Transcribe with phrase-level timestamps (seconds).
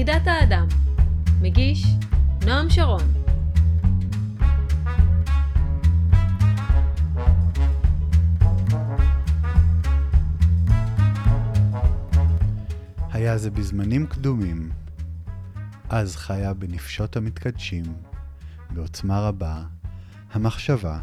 [0.00, 0.66] יחידת האדם
[1.40, 1.86] מגיש
[2.46, 3.02] נועם שרון
[13.12, 14.70] היה זה בזמנים קדומים.
[15.88, 17.84] אז חיה בנפשות המתקדשים,
[18.70, 19.62] בעוצמה רבה,
[20.32, 21.00] המחשבה,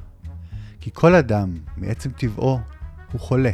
[0.81, 2.59] כי כל אדם, מעצם טבעו,
[3.11, 3.51] הוא חולה.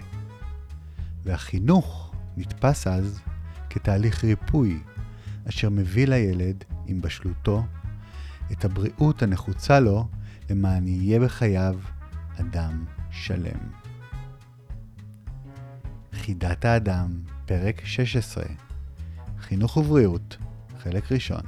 [1.23, 3.20] והחינוך נתפס אז
[3.70, 4.80] כתהליך ריפוי,
[5.49, 7.63] אשר מביא לילד, עם בשלותו,
[8.52, 10.07] את הבריאות הנחוצה לו
[10.49, 11.79] למען יהיה בחייו
[12.39, 13.59] אדם שלם.
[16.13, 18.43] חידת האדם, פרק 16
[19.39, 20.38] חינוך ובריאות,
[20.79, 21.41] חלק ראשון.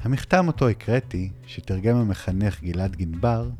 [0.00, 3.50] המכתב אותו הקראתי, שתרגם המחנך גלעד גנבר,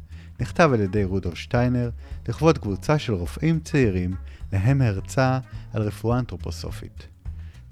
[0.41, 1.91] נכתב על ידי רודולף שטיינר
[2.29, 4.15] לכבוד קבוצה של רופאים צעירים
[4.53, 5.39] להם הרצה
[5.73, 7.16] על רפואה אנתרופוסופית.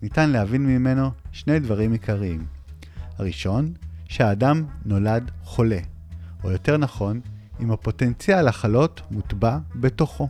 [0.04, 2.46] ניתן להבין ממנו שני דברים עיקריים.
[3.18, 3.72] הראשון,
[4.04, 5.78] שהאדם נולד חולה,
[6.44, 7.20] או יותר נכון,
[7.60, 10.28] אם הפוטנציאל החלות מוטבע בתוכו.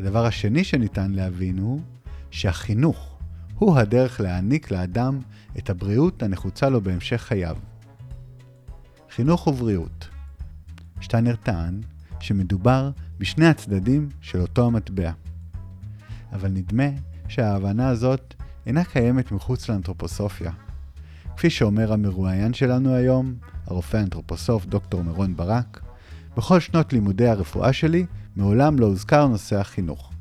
[0.00, 1.80] הדבר השני שניתן להבין הוא
[2.30, 3.18] שהחינוך
[3.54, 5.20] הוא הדרך להעניק לאדם
[5.58, 7.56] את הבריאות הנחוצה לו בהמשך חייו.
[9.10, 10.08] חינוך ובריאות
[11.00, 11.80] שטיינר טען
[12.20, 15.12] שמדובר בשני הצדדים של אותו המטבע.
[16.32, 16.88] אבל נדמה
[17.28, 18.34] שההבנה הזאת
[18.66, 20.50] אינה קיימת מחוץ לאנתרופוסופיה.
[21.36, 23.34] כפי שאומר המרואיין שלנו היום,
[23.66, 25.80] הרופא האנתרופוסוף דוקטור מירון ברק,
[26.36, 28.06] בכל שנות לימודי הרפואה שלי
[28.36, 30.12] מעולם לא הוזכר נושא החינוך.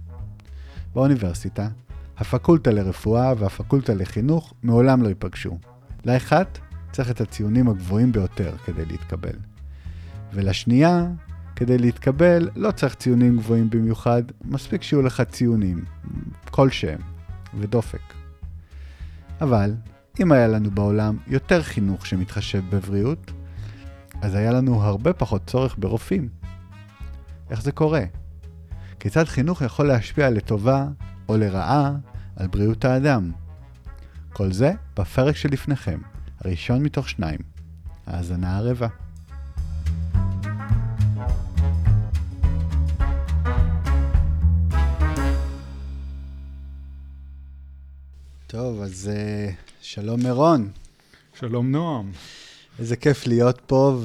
[0.94, 1.68] באוניברסיטה,
[2.18, 5.58] הפקולטה לרפואה והפקולטה לחינוך מעולם לא ייפגשו.
[6.06, 6.60] לאחת
[6.92, 9.36] צריך את הציונים הגבוהים ביותר כדי להתקבל.
[10.34, 11.08] ולשנייה,
[11.58, 15.86] כדי להתקבל לא צריך ציונים גבוהים במיוחד, מספיק שיהיו לך ציונים,
[16.52, 17.00] כלשהם,
[17.60, 18.14] ודופק.
[19.42, 19.74] אבל,
[20.20, 23.32] אם היה לנו בעולם יותר חינוך שמתחשב בבריאות,
[24.22, 26.30] אז היה לנו הרבה פחות צורך ברופאים.
[27.50, 28.04] איך זה קורה?
[29.00, 30.88] כיצד חינוך יכול להשפיע לטובה
[31.30, 31.92] או לרעה
[32.36, 33.32] על בריאות האדם?
[34.34, 36.00] כל זה בפרק שלפניכם,
[36.40, 37.40] הראשון מתוך שניים,
[38.08, 38.88] האזנה ערבה.
[48.50, 50.70] טוב, אז uh, שלום מירון.
[51.40, 52.12] שלום נועם.
[52.80, 54.00] איזה כיף להיות פה,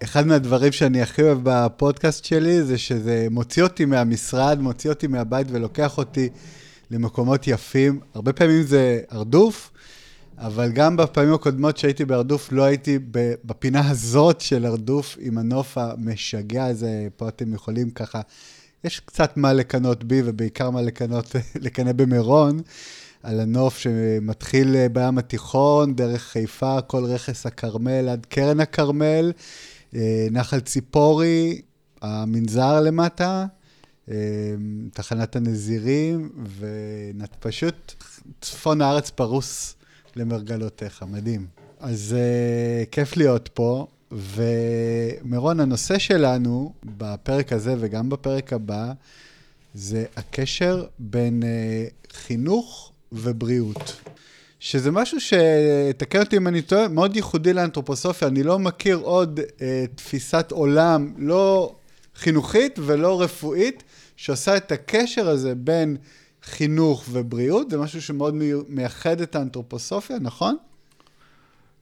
[0.00, 5.46] ואחד מהדברים שאני הכי אוהב בפודקאסט שלי זה שזה מוציא אותי מהמשרד, מוציא אותי מהבית
[5.50, 6.28] ולוקח אותי
[6.90, 8.00] למקומות יפים.
[8.14, 9.70] הרבה פעמים זה הרדוף,
[10.38, 12.98] אבל גם בפעמים הקודמות שהייתי בהרדוף, לא הייתי
[13.44, 17.08] בפינה הזאת של הרדוף עם הנוף המשגע הזה.
[17.16, 18.20] פה אתם יכולים ככה,
[18.84, 22.60] יש קצת מה לקנות בי, ובעיקר מה לקנות, לקנא במירון.
[23.22, 29.32] על הנוף שמתחיל אה, בים התיכון, דרך חיפה, כל רכס הכרמל עד קרן הכרמל,
[29.94, 31.60] אה, נחל ציפורי,
[32.02, 33.46] המנזר למטה,
[34.10, 34.14] אה,
[34.92, 36.30] תחנת הנזירים,
[37.18, 37.94] ופשוט
[38.40, 39.74] צפון הארץ פרוס
[40.16, 41.46] למרגלותיך, מדהים.
[41.80, 42.16] אז
[42.90, 43.86] כיף להיות פה.
[44.12, 48.92] ומירון, הנושא שלנו בפרק הזה וגם בפרק הבא,
[49.74, 51.42] זה הקשר בין
[52.12, 54.00] חינוך ובריאות.
[54.60, 58.28] שזה משהו שתקן אותי אם אני טועה, מאוד ייחודי לאנתרופוסופיה.
[58.28, 61.74] אני לא מכיר עוד אה, תפיסת עולם, לא
[62.14, 63.84] חינוכית ולא רפואית,
[64.16, 65.96] שעושה את הקשר הזה בין
[66.42, 67.70] חינוך ובריאות.
[67.70, 68.34] זה משהו שמאוד
[68.68, 70.56] מייחד את האנתרופוסופיה, נכון?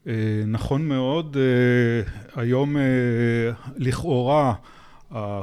[0.06, 0.12] אה,
[0.46, 1.36] נכון מאוד.
[1.36, 2.82] אה, היום אה,
[3.76, 4.54] לכאורה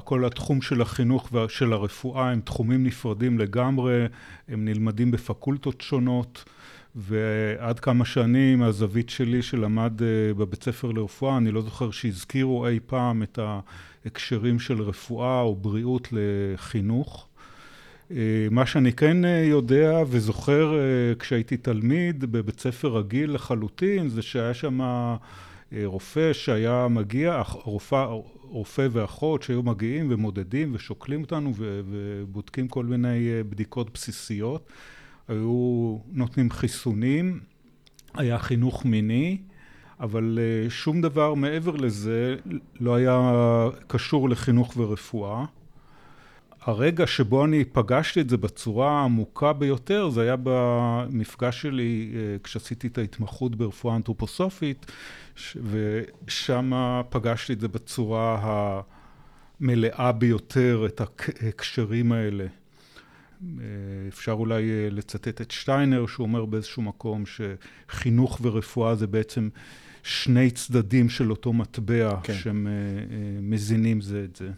[0.03, 4.05] כל התחום של החינוך ושל הרפואה הם תחומים נפרדים לגמרי,
[4.47, 6.43] הם נלמדים בפקולטות שונות,
[6.95, 12.79] ועד כמה שנים מהזווית שלי שלמד אה, בבית ספר לרפואה, אני לא זוכר שהזכירו אי
[12.85, 13.39] פעם את
[14.05, 17.27] ההקשרים של רפואה או בריאות לחינוך.
[18.11, 18.17] אה,
[18.51, 20.73] מה שאני כן אה, יודע וזוכר
[21.19, 24.79] כשהייתי תלמיד בבית ספר רגיל לחלוטין, זה שהיה שם
[25.83, 28.07] רופא שהיה מגיע, רופא,
[28.53, 34.69] רופא ואחות שהיו מגיעים ומודדים ושוקלים אותנו ובודקים כל מיני אה, בדיקות בסיסיות.
[35.27, 37.39] היו נותנים חיסונים,
[38.13, 39.37] היה חינוך מיני,
[39.99, 42.35] אבל אה, שום דבר מעבר לזה
[42.79, 43.31] לא היה
[43.87, 45.45] קשור לחינוך ורפואה.
[46.65, 52.87] הרגע שבו אני פגשתי את זה בצורה העמוקה ביותר, זה היה במפגש שלי אה, כשעשיתי
[52.87, 54.91] את ההתמחות ברפואה אנתרופוסופית,
[55.55, 56.71] ושם
[57.09, 58.39] פגשתי את זה בצורה
[59.59, 62.45] המלאה ביותר, את ההקשרים האלה.
[64.07, 69.49] אפשר אולי לצטט את שטיינר, שהוא אומר באיזשהו מקום שחינוך ורפואה זה בעצם
[70.03, 72.33] שני צדדים של אותו מטבע, כן.
[72.33, 72.67] שהם
[73.41, 74.49] מזינים זה את זה.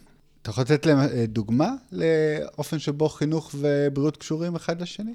[0.46, 5.14] אתה יכול לתת להם דוגמה לאופן שבו חינוך ובריאות קשורים אחד לשני?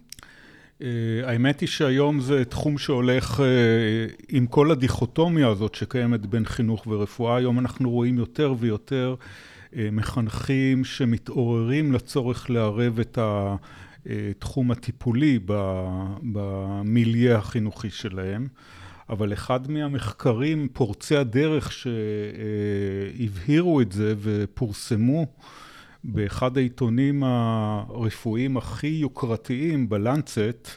[0.79, 0.82] Uh,
[1.25, 3.43] האמת היא שהיום זה תחום שהולך uh,
[4.29, 7.37] עם כל הדיכוטומיה הזאת שקיימת בין חינוך ורפואה.
[7.37, 9.15] היום אנחנו רואים יותר ויותר
[9.73, 15.38] מחנכים שמתעוררים לצורך לערב את התחום הטיפולי
[16.23, 18.49] במיליה החינוכי שלהם.
[19.11, 21.73] אבל אחד מהמחקרים פורצי הדרך
[23.19, 25.27] שהבהירו את זה ופורסמו
[26.05, 30.69] באחד העיתונים הרפואיים הכי יוקרתיים בלנצט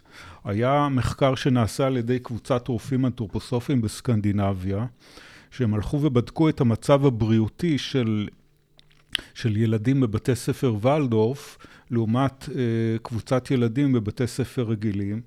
[0.44, 4.86] היה מחקר שנעשה על ידי קבוצת רופאים אנתרופוסופיים בסקנדינביה
[5.52, 8.28] שהם הלכו ובדקו את המצב הבריאותי של,
[9.34, 11.58] של ילדים בבתי ספר ולדורף
[11.92, 15.22] לעומת אה, קבוצת ילדים בבתי ספר רגילים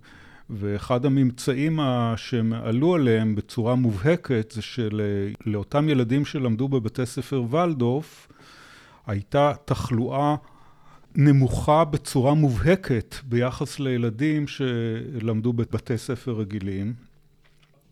[0.51, 1.81] ואחד הממצאים
[2.17, 8.29] שהם עלו עליהם בצורה מובהקת זה שלאותם ילדים שלמדו בבתי ספר ולדורף
[9.07, 10.37] הייתה תחלואה
[11.15, 16.95] נמוכה בצורה מובהקת ביחס לילדים שלמדו בבתי ספר רגילים.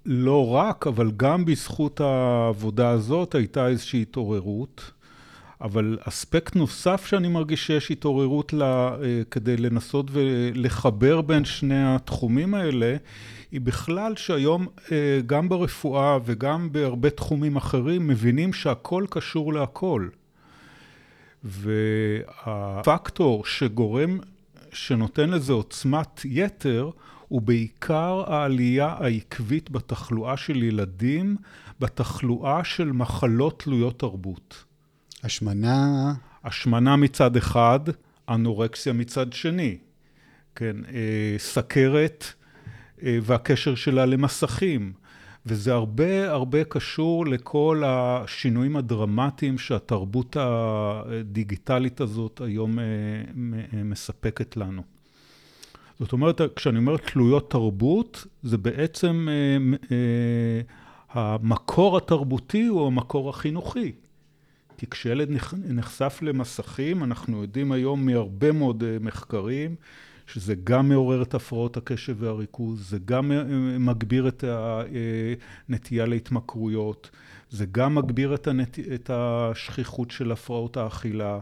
[0.06, 4.90] לא רק, אבל גם בזכות העבודה הזאת הייתה איזושהי התעוררות.
[5.64, 12.54] אבל אספקט נוסף שאני מרגיש שיש התעוררות לה, אה, כדי לנסות ולחבר בין שני התחומים
[12.54, 12.96] האלה,
[13.52, 20.08] היא בכלל שהיום אה, גם ברפואה וגם בהרבה תחומים אחרים מבינים שהכל קשור להכל.
[21.44, 24.18] והפקטור שגורם,
[24.72, 26.90] שנותן לזה עוצמת יתר,
[27.28, 31.36] הוא בעיקר העלייה העקבית בתחלואה של ילדים,
[31.80, 34.64] בתחלואה של מחלות תלויות תרבות.
[35.24, 36.14] השמנה?
[36.44, 37.80] השמנה מצד אחד,
[38.28, 39.76] אנורקסיה מצד שני.
[40.54, 42.24] כן, אה, סכרת
[43.02, 44.92] אה, והקשר שלה למסכים.
[45.46, 52.84] וזה הרבה הרבה קשור לכל השינויים הדרמטיים שהתרבות הדיגיטלית הזאת היום אה,
[53.84, 54.82] מספקת לנו.
[56.00, 59.28] זאת אומרת, כשאני אומר תלויות תרבות, זה בעצם
[61.10, 63.92] המקור התרבותי הוא המקור החינוכי.
[64.84, 65.28] כי כשילד
[65.68, 69.76] נחשף למסכים, אנחנו יודעים היום מהרבה מאוד אה, מחקרים,
[70.26, 73.44] שזה גם מעורר את הפרעות הקשב והריכוז, זה גם אה,
[73.78, 74.44] מגביר את
[75.68, 77.10] הנטייה להתמכרויות,
[77.50, 78.78] זה גם מגביר את, הנת...
[78.94, 81.38] את השכיחות של הפרעות האכילה,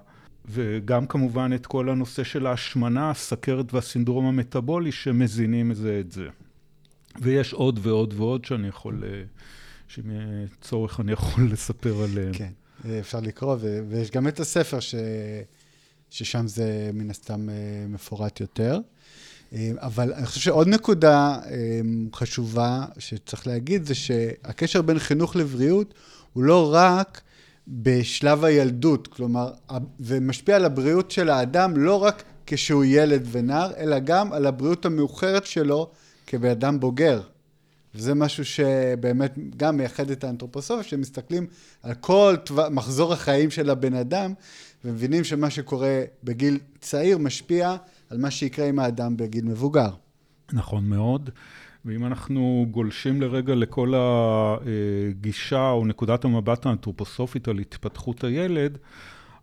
[0.49, 6.29] וגם כמובן את כל הנושא של ההשמנה, הסכרת והסינדרום המטאבולי שמזינים זה את זה.
[7.21, 9.23] ויש עוד ועוד ועוד שאני יכול, אה,
[9.89, 12.33] שאם יהיה צורך אני יכול לספר עליהם.
[12.33, 12.53] כן.
[13.01, 14.95] אפשר לקרוא, ו- ויש גם את הספר ש-
[16.11, 17.55] ששם זה מן הסתם אה,
[17.89, 18.79] מפורט יותר.
[19.53, 21.81] אה, אבל אני חושב שעוד נקודה אה,
[22.15, 25.95] חשובה שצריך להגיד, זה שהקשר בין חינוך לבריאות
[26.33, 27.21] הוא לא רק
[27.69, 29.53] בשלב הילדות, כלומר,
[30.01, 35.47] ומשפיע על הבריאות של האדם לא רק כשהוא ילד ונער, אלא גם על הבריאות המאוחרת
[35.47, 35.91] שלו
[36.27, 37.23] כבן אדם בוגר.
[37.95, 41.47] וזה משהו שבאמת גם מייחד את האנתרופוסופיה, שמסתכלים
[41.83, 42.55] על כל טו...
[42.71, 44.33] מחזור החיים של הבן אדם,
[44.85, 47.77] ומבינים שמה שקורה בגיל צעיר משפיע
[48.11, 49.91] על מה שיקרה עם האדם בגיל מבוגר.
[50.53, 51.31] נכון מאוד.
[51.85, 58.79] ואם אנחנו גולשים לרגע לכל הגישה או נקודת המבט האנתרופוסופית על התפתחות הילד,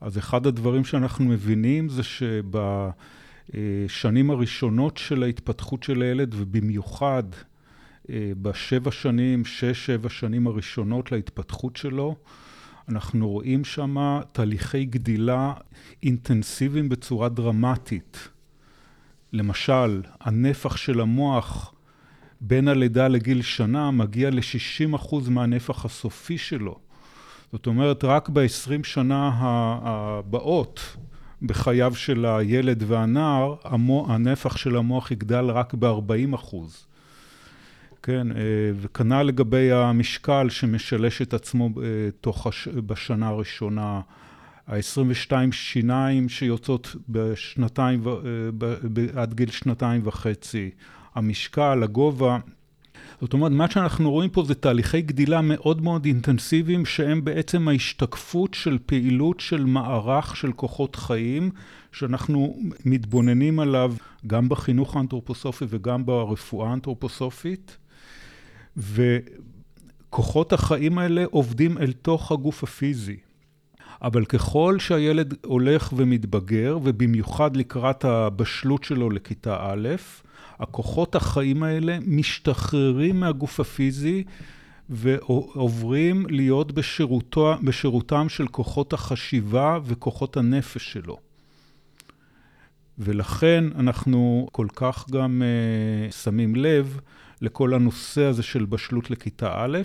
[0.01, 2.01] אז אחד הדברים שאנחנו מבינים זה
[3.53, 7.23] שבשנים הראשונות של ההתפתחות של הילד, ובמיוחד
[8.41, 12.15] בשבע שנים, שש, שבע שנים הראשונות להתפתחות שלו,
[12.89, 15.53] אנחנו רואים שם תהליכי גדילה
[16.03, 18.29] אינטנסיביים בצורה דרמטית.
[19.33, 21.73] למשל, הנפח של המוח
[22.41, 26.79] בין הלידה לגיל שנה מגיע ל-60% מהנפח הסופי שלו.
[27.51, 29.31] זאת אומרת, רק ב-20 שנה
[29.83, 30.97] הבאות
[31.41, 33.55] בחייו של הילד והנער,
[34.07, 36.88] הנפח של המוח יגדל רק ב-40 אחוז.
[38.03, 38.41] כן, אה,
[38.81, 41.83] וכנ"ל לגבי המשקל שמשלש את עצמו אה,
[42.21, 42.67] תוך הש...
[42.67, 44.01] בשנה הראשונה.
[44.67, 50.69] ה-22 שיניים שיוצאות בשנתיים, אה, עד גיל שנתיים וחצי,
[51.15, 52.37] המשקל, הגובה.
[53.21, 58.53] זאת אומרת, מה שאנחנו רואים פה זה תהליכי גדילה מאוד מאוד אינטנסיביים, שהם בעצם ההשתקפות
[58.53, 61.51] של פעילות של מערך של כוחות חיים,
[61.91, 63.93] שאנחנו מתבוננים עליו
[64.27, 67.77] גם בחינוך האנתרופוסופי וגם ברפואה האנתרופוסופית.
[68.79, 73.17] וכוחות החיים האלה עובדים אל תוך הגוף הפיזי.
[74.01, 79.87] אבל ככל שהילד הולך ומתבגר, ובמיוחד לקראת הבשלות שלו לכיתה א',
[80.59, 84.23] הכוחות החיים האלה משתחררים מהגוף הפיזי
[84.89, 91.17] ועוברים להיות בשירותו, בשירותם של כוחות החשיבה וכוחות הנפש שלו.
[92.97, 96.99] ולכן אנחנו כל כך גם uh, שמים לב
[97.41, 99.77] לכל הנושא הזה של בשלות לכיתה א',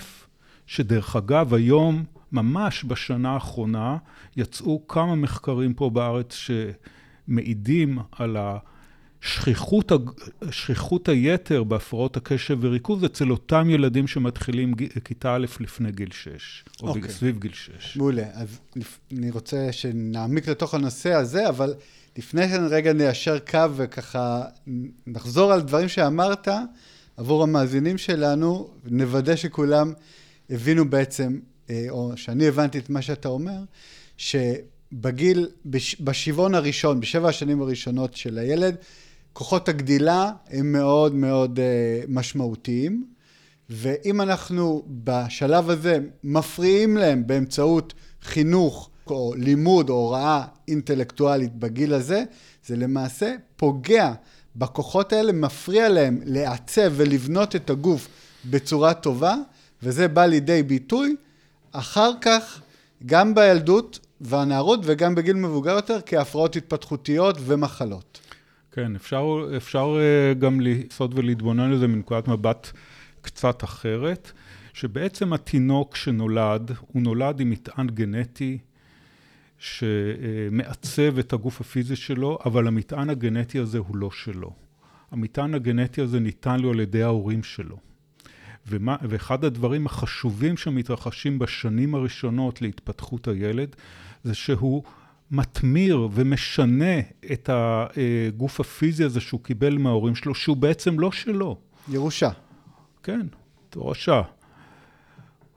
[0.66, 3.96] שדרך אגב, היום, ממש בשנה האחרונה,
[4.37, 6.37] יצאו כמה מחקרים פה בארץ
[7.28, 8.37] שמעידים על
[9.23, 9.92] השכיחות,
[10.50, 16.87] שכיחות היתר בהפרעות הקשב וריכוז אצל אותם ילדים שמתחילים כיתה א' לפני גיל 6, או
[16.87, 16.88] okay.
[16.88, 17.11] אוקיי.
[17.11, 17.96] סביב גיל 6.
[17.96, 18.26] מעולה.
[18.32, 18.61] אז
[19.12, 21.75] אני רוצה שנעמיק לתוך הנושא הזה, אבל
[22.18, 24.42] לפני כן רגע ניישר קו וככה
[25.06, 26.49] נחזור על דברים שאמרת
[27.16, 29.92] עבור המאזינים שלנו, נוודא שכולם
[30.50, 31.38] הבינו בעצם,
[31.71, 33.59] אה, או שאני הבנתי את מה שאתה אומר,
[34.16, 35.49] שבגיל,
[36.00, 38.76] בשבעון הראשון, בשבע השנים הראשונות של הילד,
[39.33, 43.06] כוחות הגדילה הם מאוד מאוד אה, משמעותיים,
[43.71, 52.25] ואם אנחנו בשלב הזה מפריעים להם באמצעות חינוך או לימוד או הוראה אינטלקטואלית בגיל הזה,
[52.66, 54.12] זה למעשה פוגע
[54.56, 58.08] בכוחות האלה, מפריע להם לעצב ולבנות את הגוף
[58.50, 59.34] בצורה טובה,
[59.82, 61.16] וזה בא לידי ביטוי
[61.73, 62.61] אחר כך
[63.06, 68.20] גם בילדות והנערות וגם בגיל מבוגר יותר כהפרעות התפתחותיות ומחלות.
[68.73, 69.25] כן, אפשר,
[69.56, 72.70] אפשר אה, גם לעשות ולהתבונן לזה מנקודת מבט
[73.20, 74.32] קצת אחרת,
[74.73, 78.58] שבעצם התינוק שנולד, הוא נולד עם מטען גנטי
[79.58, 84.52] שמעצב את הגוף הפיזי שלו, אבל המטען הגנטי הזה הוא לא שלו.
[85.11, 87.76] המטען הגנטי הזה ניתן לו על ידי ההורים שלו.
[88.68, 93.76] ומה, ואחד הדברים החשובים שמתרחשים בשנים הראשונות להתפתחות הילד,
[94.25, 94.82] זה שהוא
[95.30, 97.00] מתמיר ומשנה
[97.32, 101.58] את הגוף הפיזי הזה שהוא קיבל מההורים שלו, שהוא בעצם לא שלו.
[101.88, 102.30] ירושה.
[103.02, 103.26] כן,
[103.76, 104.23] ירושה.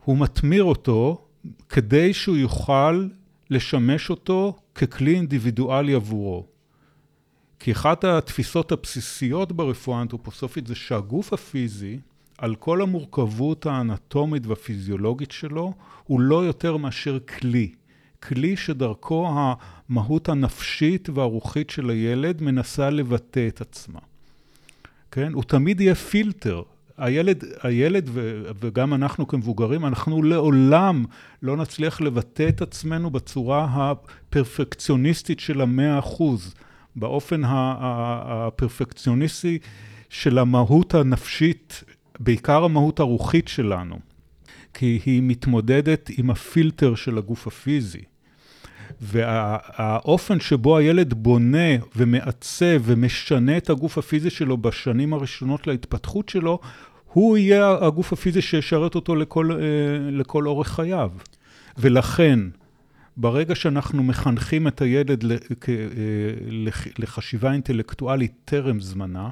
[0.03, 1.27] הוא מתמיר אותו
[1.69, 3.07] כדי שהוא יוכל
[3.49, 6.45] לשמש אותו ככלי אינדיבידואלי עבורו.
[7.59, 11.99] כי אחת התפיסות הבסיסיות ברפואה האנתרופוסופית זה שהגוף הפיזי,
[12.37, 15.73] על כל המורכבות האנטומית והפיזיולוגית שלו,
[16.03, 17.71] הוא לא יותר מאשר כלי.
[18.23, 19.29] כלי שדרכו
[19.89, 23.99] המהות הנפשית והרוחית של הילד מנסה לבטא את עצמה.
[25.11, 25.33] כן?
[25.33, 26.61] הוא תמיד יהיה פילטר.
[26.97, 31.05] הילד, הילד ו, וגם אנחנו כמבוגרים, אנחנו לעולם
[31.41, 36.55] לא נצליח לבטא את עצמנו בצורה הפרפקציוניסטית של המאה אחוז,
[36.95, 39.59] באופן הפרפקציוניסטי
[40.09, 41.83] של המהות הנפשית,
[42.19, 43.99] בעיקר המהות הרוחית שלנו,
[44.73, 48.01] כי היא מתמודדת עם הפילטר של הגוף הפיזי.
[49.01, 56.59] והאופן שבו הילד בונה ומעצב ומשנה את הגוף הפיזי שלו בשנים הראשונות להתפתחות שלו,
[57.13, 59.57] הוא יהיה הגוף הפיזי שישרת אותו לכל, אה,
[60.11, 61.11] לכל אורך חייו.
[61.77, 62.39] ולכן,
[63.17, 65.35] ברגע שאנחנו מחנכים את הילד אה,
[66.97, 69.29] לחשיבה אינטלקטואלית טרם זמנה,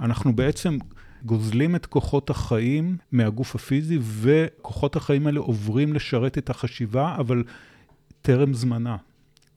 [0.00, 0.78] אנחנו בעצם
[1.24, 7.42] גוזלים את כוחות החיים מהגוף הפיזי, וכוחות החיים האלה עוברים לשרת את החשיבה, אבל
[8.22, 8.96] טרם זמנה.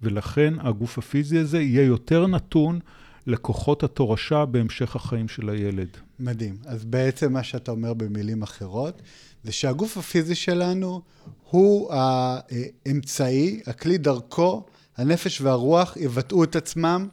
[0.02, 2.80] ולכן הגוף הפיזי הזה יהיה יותר נתון
[3.28, 5.88] לכוחות התורשה בהמשך החיים של הילד.
[6.20, 6.58] מדהים.
[6.66, 9.02] אז בעצם מה שאתה אומר במילים אחרות,
[9.44, 11.02] זה שהגוף הפיזי שלנו
[11.50, 14.64] הוא האמצעי, הכלי דרכו,
[14.98, 17.08] הנפש והרוח יבטאו את עצמם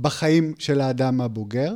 [0.00, 1.74] בחיים של האדם הבוגר,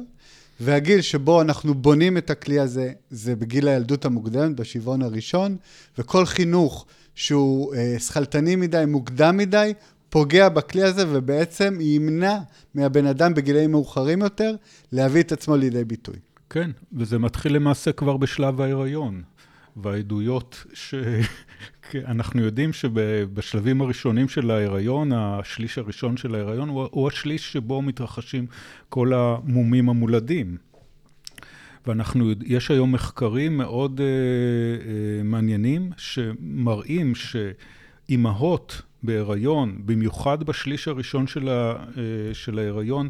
[0.61, 5.57] והגיל שבו אנחנו בונים את הכלי הזה, זה בגיל הילדות המוקדמת, בשבעון הראשון,
[5.99, 9.73] וכל חינוך שהוא אה, שכלתני מדי, מוקדם מדי,
[10.09, 12.39] פוגע בכלי הזה ובעצם ימנע
[12.75, 14.55] מהבן אדם בגילאים מאוחרים יותר
[14.93, 16.17] להביא את עצמו לידי ביטוי.
[16.51, 19.23] כן, וזה מתחיל למעשה כבר בשלב ההיריון.
[19.77, 27.83] והעדויות שאנחנו יודעים שבשלבים הראשונים של ההיריון, השליש הראשון של ההיריון הוא, הוא השליש שבו
[27.83, 28.47] מתרחשים
[28.89, 30.57] כל המומים המולדים.
[31.87, 41.49] ואנחנו, יש היום מחקרים מאוד uh, uh, מעניינים שמראים שאימהות בהיריון, במיוחד בשליש הראשון של,
[41.49, 41.97] ה, uh,
[42.33, 43.09] של ההיריון,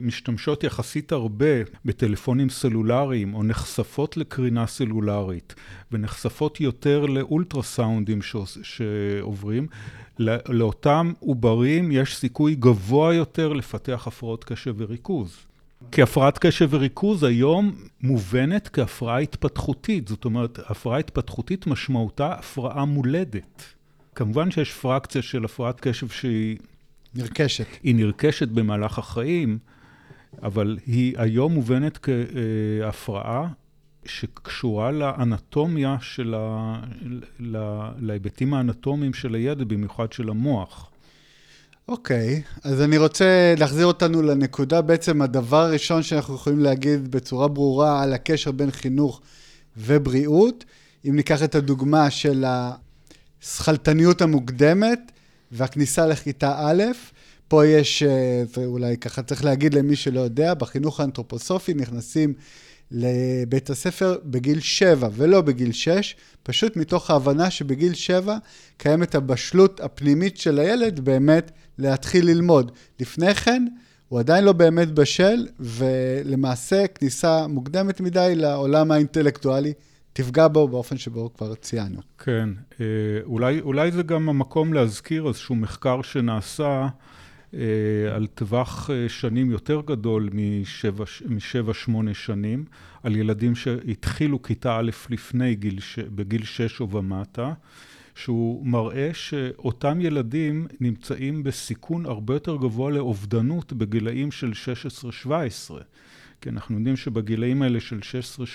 [0.00, 1.46] משתמשות יחסית הרבה
[1.84, 5.54] בטלפונים סלולריים או נחשפות לקרינה סלולרית
[5.92, 8.18] ונחשפות יותר לאולטרסאונדים
[8.62, 9.66] שעוברים,
[10.48, 15.51] לאותם עוברים יש סיכוי גבוה יותר לפתח הפרעות קשב וריכוז.
[15.92, 23.64] כי הפרעת קשב וריכוז היום מובנת כהפרעה התפתחותית, זאת אומרת, הפרעה התפתחותית משמעותה הפרעה מולדת.
[24.14, 26.58] כמובן שיש פרקציה של הפרעת קשב שהיא...
[27.14, 27.66] נרכשת.
[27.82, 29.58] היא נרכשת במהלך החיים,
[30.42, 33.48] אבל היא היום מובנת כהפרעה
[34.04, 36.80] שקשורה לאנטומיה של ה...
[37.98, 40.91] להיבטים האנטומיים של הילד, במיוחד של המוח.
[41.88, 47.48] אוקיי, okay, אז אני רוצה להחזיר אותנו לנקודה, בעצם הדבר הראשון שאנחנו יכולים להגיד בצורה
[47.48, 49.20] ברורה על הקשר בין חינוך
[49.76, 50.64] ובריאות,
[51.08, 52.44] אם ניקח את הדוגמה של
[53.42, 55.12] השכלתניות המוקדמת
[55.52, 56.82] והכניסה לכיתה א',
[57.48, 62.34] פה יש, אה, אולי ככה צריך להגיד למי שלא יודע, בחינוך האנתרופוסופי נכנסים
[62.92, 68.36] לבית הספר בגיל 7 ולא בגיל 6, פשוט מתוך ההבנה שבגיל 7
[68.76, 72.72] קיימת הבשלות הפנימית של הילד באמת להתחיל ללמוד.
[73.00, 73.66] לפני כן,
[74.08, 79.72] הוא עדיין לא באמת בשל, ולמעשה כניסה מוקדמת מדי לעולם האינטלקטואלי
[80.12, 82.00] תפגע בו באופן שבו כבר ציינו.
[82.18, 82.48] כן,
[82.80, 82.86] אה,
[83.24, 86.88] אולי, אולי זה גם המקום להזכיר איזשהו מחקר שנעשה
[88.14, 90.30] על טווח אה, שנים יותר גדול
[91.28, 92.64] משבע-שמונה שנים,
[93.02, 95.78] על ילדים שהתחילו כיתה א' לפני גיל,
[96.14, 97.52] בגיל שש או ומטה.
[98.14, 104.52] שהוא מראה שאותם ילדים נמצאים בסיכון הרבה יותר גבוה לאובדנות בגילאים של
[105.26, 105.26] 16-17.
[106.40, 108.00] כי אנחנו יודעים שבגילאים האלה של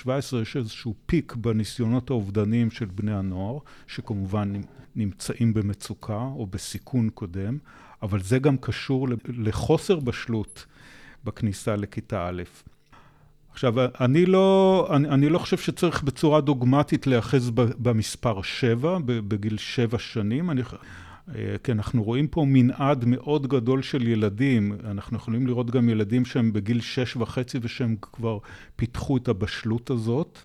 [0.05, 0.09] 16-17
[0.41, 4.53] יש איזשהו פיק בניסיונות האובדניים של בני הנוער, שכמובן
[4.95, 7.57] נמצאים במצוקה או בסיכון קודם,
[8.01, 10.65] אבל זה גם קשור לחוסר בשלות
[11.23, 12.43] בכניסה לכיתה א'.
[13.51, 19.99] עכשיו, אני לא, אני, אני לא חושב שצריך בצורה דוגמטית להיאחז במספר 7, בגיל 7
[19.99, 20.49] שנים.
[20.49, 20.61] אני,
[21.35, 24.75] אה, כי אנחנו רואים פה מנעד מאוד גדול של ילדים.
[24.85, 28.37] אנחנו יכולים לראות גם ילדים שהם בגיל 6 וחצי ושהם כבר
[28.75, 30.39] פיתחו את הבשלות הזאת.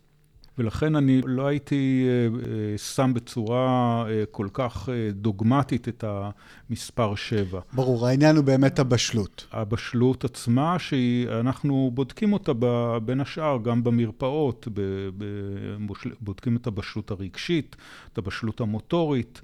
[0.58, 7.60] ולכן אני לא הייתי אה, אה, שם בצורה אה, כל כך דוגמטית את המספר 7.
[7.72, 9.46] ברור, העניין הוא באמת הבשלות.
[9.52, 12.52] הבשלות עצמה, שאנחנו בודקים אותה
[13.04, 14.68] בין השאר גם במרפאות,
[16.20, 17.76] בודקים את הבשלות הרגשית,
[18.12, 19.40] את הבשלות המוטורית.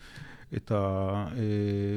[0.57, 1.25] את ה...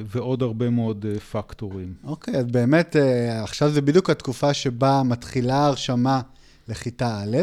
[0.05, 1.93] ועוד הרבה מאוד פקטורים.
[2.03, 2.95] אוקיי, okay, אז באמת,
[3.43, 6.21] עכשיו זה בדיוק התקופה שבה מתחילה ההרשמה
[6.67, 7.37] לכיתה א'.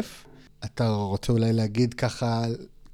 [0.64, 2.44] אתה רוצה אולי להגיד ככה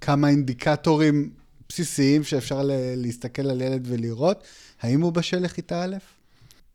[0.00, 1.30] כמה אינדיקטורים
[1.68, 2.62] בסיסיים שאפשר
[2.96, 4.44] להסתכל על ילד ולראות?
[4.82, 5.96] האם הוא בשל לכיתה א'?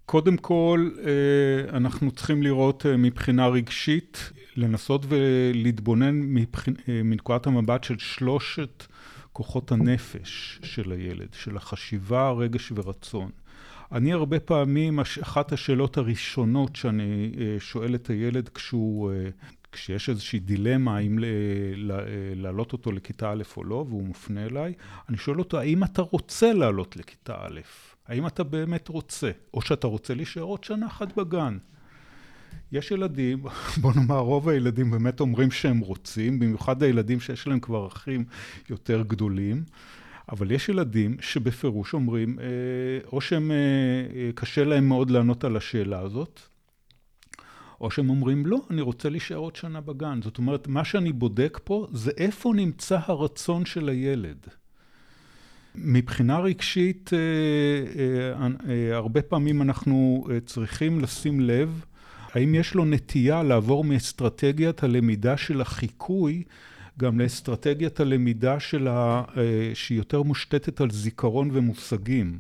[0.10, 6.44] קודם כל, אה, אנחנו צריכים לראות אה, מבחינה רגשית, לנסות ולהתבונן אה,
[6.88, 8.86] מנקודת המבט של שלושת
[9.34, 13.30] כוחות הנפש של הילד, של החשיבה, הרגש ורצון.
[13.92, 19.12] אני הרבה פעמים, אחת השאלות הראשונות שאני שואל את הילד כשהוא
[19.72, 21.20] כשיש איזושהי דילמה האם
[22.36, 24.74] להעלות אותו לכיתה א' או לא, והוא מופנה אליי,
[25.10, 27.60] אני שואל אותו, האם אתה רוצה לעלות לכיתה א'?
[28.08, 29.32] האם אתה באמת רוצה?
[29.54, 31.58] או שאתה רוצה להישאר עוד שנה אחת בגן?
[32.72, 33.44] יש ילדים,
[33.82, 38.26] בוא נאמר, רוב הילדים באמת אומרים שהם רוצים, במיוחד הילדים שיש להם כבר אחים
[38.70, 39.64] יותר גדולים,
[40.32, 42.46] אבל יש ילדים שבפירוש אומרים, אה,
[43.12, 43.56] או שהם, אה,
[44.16, 46.42] אה, קשה להם מאוד לענות על השאלה הזאת,
[47.82, 50.20] או שהם אומרים, לא, אני רוצה להישאר עוד שנה בגן.
[50.24, 54.48] זאת אומרת, מה שאני בודק פה זה איפה נמצא הרצון של הילד.
[55.76, 57.20] מבחינה רגשית, אה,
[58.02, 61.86] אה, אה, הרבה פעמים אנחנו צריכים לשים לב
[62.34, 66.44] האם יש לו נטייה לעבור מאסטרטגיית הלמידה של החיקוי
[67.00, 69.24] גם לאסטרטגיית הלמידה שלה,
[69.74, 72.40] שהיא יותר מושתתת על זיכרון ומושגים.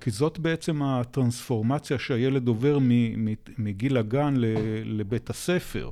[0.00, 2.78] כי זאת בעצם הטרנספורמציה שהילד עובר
[3.58, 4.34] מגיל הגן
[4.84, 5.90] לבית הספר.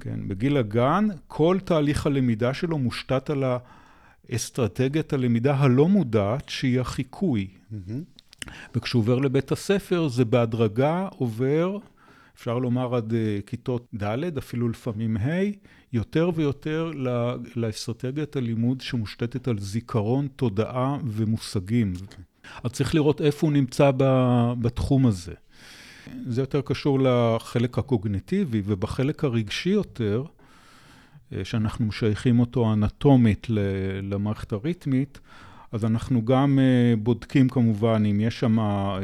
[0.00, 3.44] כן, בגיל הגן כל תהליך הלמידה שלו מושתת על
[4.30, 7.48] האסטרטגיית הלמידה הלא מודעת שהיא החיקוי.
[7.48, 8.50] Mm-hmm.
[8.74, 11.78] וכשהוא עובר לבית הספר זה בהדרגה עובר,
[12.36, 13.14] אפשר לומר עד uh,
[13.46, 15.40] כיתות ד', אפילו לפעמים ה',
[15.92, 16.90] יותר ויותר
[17.56, 21.92] לאסטרטגיית הלימוד שמושתתת על זיכרון, תודעה ומושגים.
[21.96, 22.29] Okay.
[22.64, 23.90] אז צריך לראות איפה הוא נמצא
[24.60, 25.34] בתחום הזה.
[26.26, 30.24] זה יותר קשור לחלק הקוגניטיבי, ובחלק הרגשי יותר,
[31.32, 33.46] אה, שאנחנו משייכים אותו אנטומית
[34.02, 35.20] למערכת הריתמית,
[35.72, 38.96] אז אנחנו גם אה, בודקים כמובן אם יש שם אה,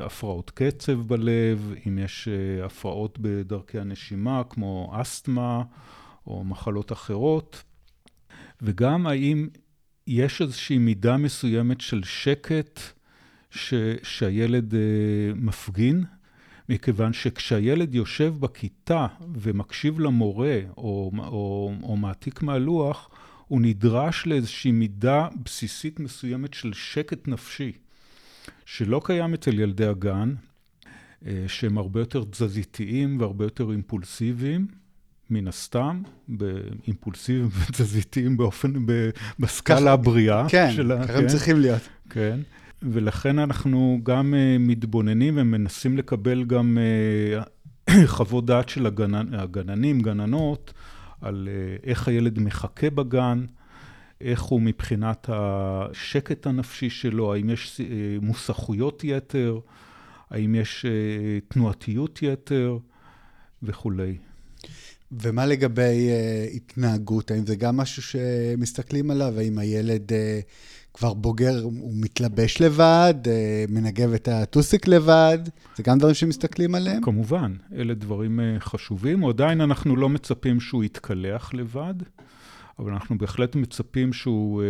[0.00, 2.28] הפרעות קצב בלב, אם יש
[2.64, 5.62] הפרעות בדרכי הנשימה כמו אסתמה
[6.26, 7.62] או מחלות אחרות,
[8.62, 9.48] וגם האם
[10.06, 12.80] יש איזושהי מידה מסוימת של שקט
[13.50, 14.76] ש, שהילד uh,
[15.34, 16.04] מפגין,
[16.68, 23.10] מכיוון שכשהילד יושב בכיתה ומקשיב למורה או, או, או מעתיק מהלוח,
[23.48, 27.72] הוא נדרש לאיזושהי מידה בסיסית מסוימת של שקט נפשי,
[28.66, 30.34] שלא קיים אצל ילדי הגן,
[31.26, 34.66] אה, שהם הרבה יותר תזזיתיים והרבה יותר אימפולסיביים,
[35.30, 36.02] מן הסתם,
[36.86, 38.72] אימפולסיביים ותזזיתיים באופן,
[39.38, 40.48] בסקאלה הבריאה.
[40.48, 40.70] כן,
[41.06, 41.88] ככה הם צריכים להיות.
[42.10, 42.40] כן,
[42.82, 46.78] ולכן אנחנו גם אה, מתבוננים ומנסים לקבל גם
[48.06, 49.34] חוות דעת של הגנ...
[49.34, 50.72] הגננים, גננות,
[51.20, 53.44] על אה, איך הילד מחכה בגן,
[54.20, 57.86] איך הוא מבחינת השקט הנפשי שלו, האם יש אה,
[58.22, 59.58] מוסכויות יתר,
[60.30, 62.78] האם יש אה, תנועתיות יתר
[63.62, 64.16] וכולי.
[65.22, 67.30] ומה לגבי uh, התנהגות?
[67.30, 69.38] האם זה גם משהו שמסתכלים עליו?
[69.38, 70.14] האם הילד uh,
[70.94, 75.38] כבר בוגר, הוא מתלבש לבד, uh, מנגב את הטוסיק לבד?
[75.76, 77.02] זה גם דברים שמסתכלים עליהם?
[77.02, 79.24] כמובן, אלה דברים uh, חשובים.
[79.24, 81.94] עדיין אנחנו לא מצפים שהוא יתקלח לבד,
[82.78, 84.64] אבל אנחנו בהחלט מצפים שהוא uh,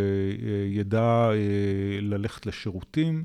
[0.75, 3.23] ידע uh, ללכת לשירותים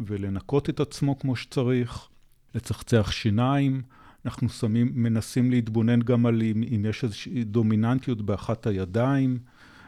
[0.00, 2.08] ולנקות את עצמו כמו שצריך,
[2.54, 3.82] לצחצח שיניים.
[4.24, 9.38] אנחנו שמים, מנסים להתבונן גם על אם, אם יש איזושהי דומיננטיות באחת הידיים.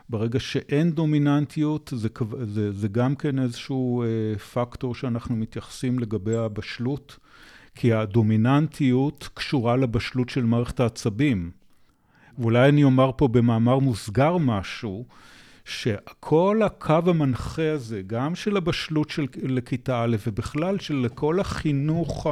[0.09, 2.09] ברגע שאין דומיננטיות, זה,
[2.45, 7.19] זה, זה גם כן איזשהו אה, פקטור שאנחנו מתייחסים לגבי הבשלות,
[7.75, 11.51] כי הדומיננטיות קשורה לבשלות של מערכת העצבים.
[12.39, 15.05] ואולי אני אומר פה במאמר מוסגר משהו,
[15.65, 22.27] שכל הקו המנחה הזה, גם של הבשלות של לכיתה א' ובכלל של כל החינוך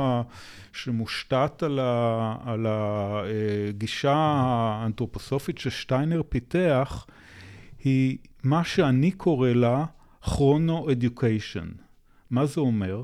[0.73, 7.07] שמושתת על, ה, על הגישה האנתרופוסופית ששטיינר פיתח,
[7.85, 9.85] היא מה שאני קורא לה
[10.23, 11.69] כרונו-אדיוקיישן.
[12.31, 13.03] מה זה אומר?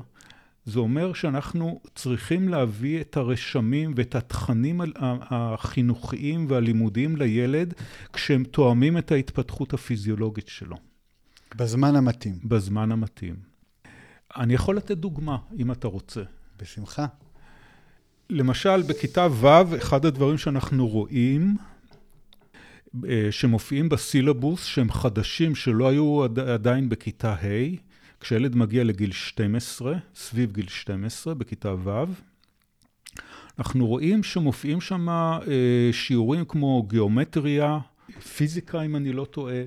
[0.67, 7.73] זה אומר שאנחנו צריכים להביא את הרשמים ואת התכנים החינוכיים והלימודיים לילד
[8.13, 10.77] כשהם תואמים את ההתפתחות הפיזיולוגית שלו.
[11.55, 12.39] בזמן המתאים.
[12.43, 13.35] בזמן המתאים.
[14.37, 16.21] אני יכול לתת דוגמה, אם אתה רוצה.
[16.59, 17.05] בשמחה.
[18.29, 21.57] למשל, בכיתה ו', אחד הדברים שאנחנו רואים,
[23.09, 27.86] אה, שמופיעים בסילבוס, שהם חדשים, שלא היו עדיין בכיתה ה',
[28.19, 32.03] כשילד מגיע לגיל 12, סביב גיל 12, בכיתה ו',
[33.59, 37.79] אנחנו רואים שמופיעים שם אה, שיעורים כמו גיאומטריה,
[38.35, 39.63] פיזיקה, אם אני לא טועה.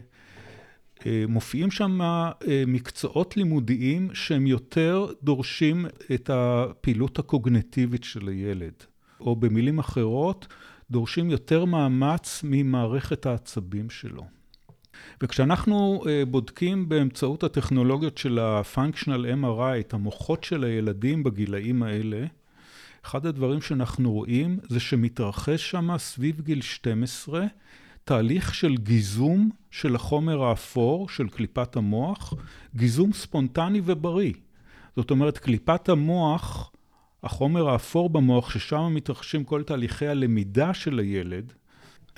[1.07, 2.33] אה, מופיעים שם אה,
[2.67, 8.75] מקצועות לימודיים שהם יותר דורשים את הפעילות הקוגנטיבית של הילד,
[9.21, 10.47] או במילים אחרות,
[10.91, 14.39] דורשים יותר מאמץ ממערכת העצבים שלו.
[15.23, 22.27] וכשאנחנו אה, בודקים באמצעות הטכנולוגיות של ה-functional MRI את המוחות של הילדים בגילאים האלה,
[23.05, 27.47] אחד הדברים שאנחנו רואים זה שמתרחש שם סביב גיל 12
[28.05, 32.35] תהליך של גיזום של החומר האפור, של קליפת המוח,
[32.77, 34.33] גיזום ספונטני ובריא.
[34.97, 36.73] זאת אומרת, קליפת המוח,
[37.23, 41.53] החומר האפור במוח, ששם מתרחשים כל תהליכי הלמידה של הילד,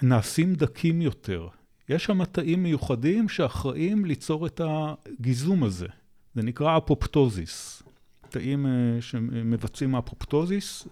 [0.03, 1.49] נעשים דקים יותר.
[1.89, 5.87] יש שם תאים מיוחדים שאחראים ליצור את הגיזום הזה.
[6.35, 7.83] זה נקרא אפופטוזיס.
[8.29, 10.89] תאים אה, שמבצעים אפופטוזיס.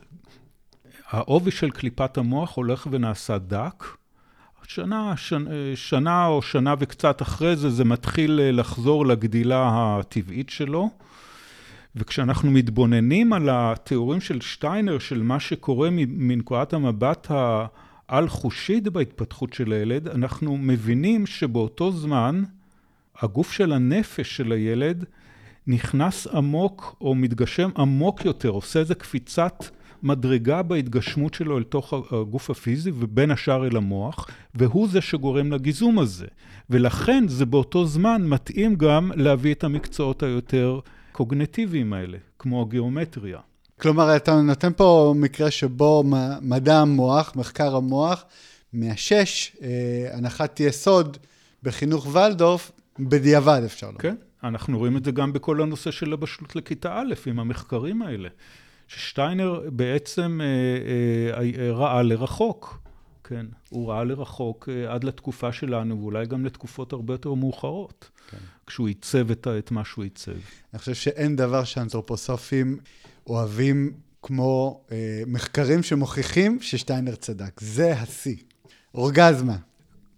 [1.09, 3.85] העובי של קליפת המוח הולך ונעשה דק.
[4.67, 10.91] שנה, שנה, שנה או שנה וקצת אחרי זה, זה מתחיל אה, לחזור לגדילה הטבעית שלו.
[11.97, 17.67] וכשאנחנו מתבוננים על התיאורים של שטיינר, של מה שקורה מנקודת המבט ה...
[18.11, 22.43] על-חושית בהתפתחות של הילד, אנחנו מבינים שבאותו זמן
[23.21, 25.05] הגוף של הנפש של הילד
[25.67, 29.65] נכנס עמוק או מתגשם עמוק יותר, עושה איזה קפיצת
[30.03, 35.99] מדרגה בהתגשמות שלו אל תוך הגוף הפיזי ובין השאר אל המוח, והוא זה שגורם לגיזום
[35.99, 36.27] הזה.
[36.71, 40.81] ולכן זה באותו זמן מתאים גם להביא את המקצועות היותר
[41.13, 43.39] קוגנטיביים האלה, כמו הגיאומטריה.
[43.83, 46.05] כלומר, אתה נותן פה מקרה שבו
[46.43, 48.25] מדע המוח, מחקר המוח,
[48.73, 49.69] מאשש אה,
[50.13, 51.17] הנחת יסוד
[51.63, 53.99] בחינוך ולדורף, בדיעבד אפשר לומר.
[53.99, 54.15] כן,
[54.45, 58.29] אנחנו רואים את זה גם בכל הנושא של הבשלות לכיתה א', עם המחקרים האלה.
[58.89, 60.47] ששטיינר בעצם אה,
[61.41, 62.81] אה, אה, ראה לרחוק,
[63.25, 68.39] כן, הוא ראה לרחוק אה, עד לתקופה שלנו, ואולי גם לתקופות הרבה יותר מאוחרות, כן.
[68.67, 70.33] כשהוא עיצב את, את מה שהוא עיצב.
[70.73, 72.79] אני חושב שאין דבר שאנתרופוסופים
[73.31, 77.61] אוהבים כמו אה, מחקרים שמוכיחים ששטיינר צדק.
[77.61, 78.37] זה השיא.
[78.95, 79.57] אורגזמה.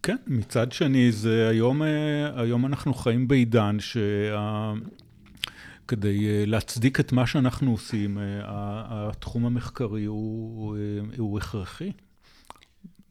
[0.03, 4.73] כן, מצד שני, זה היום, אה, היום אנחנו חיים בעידן שה...
[5.89, 8.25] כדי אה, להצדיק את מה שאנחנו עושים, אה,
[9.09, 10.77] התחום המחקרי הוא,
[11.19, 11.93] הוא הכרחי.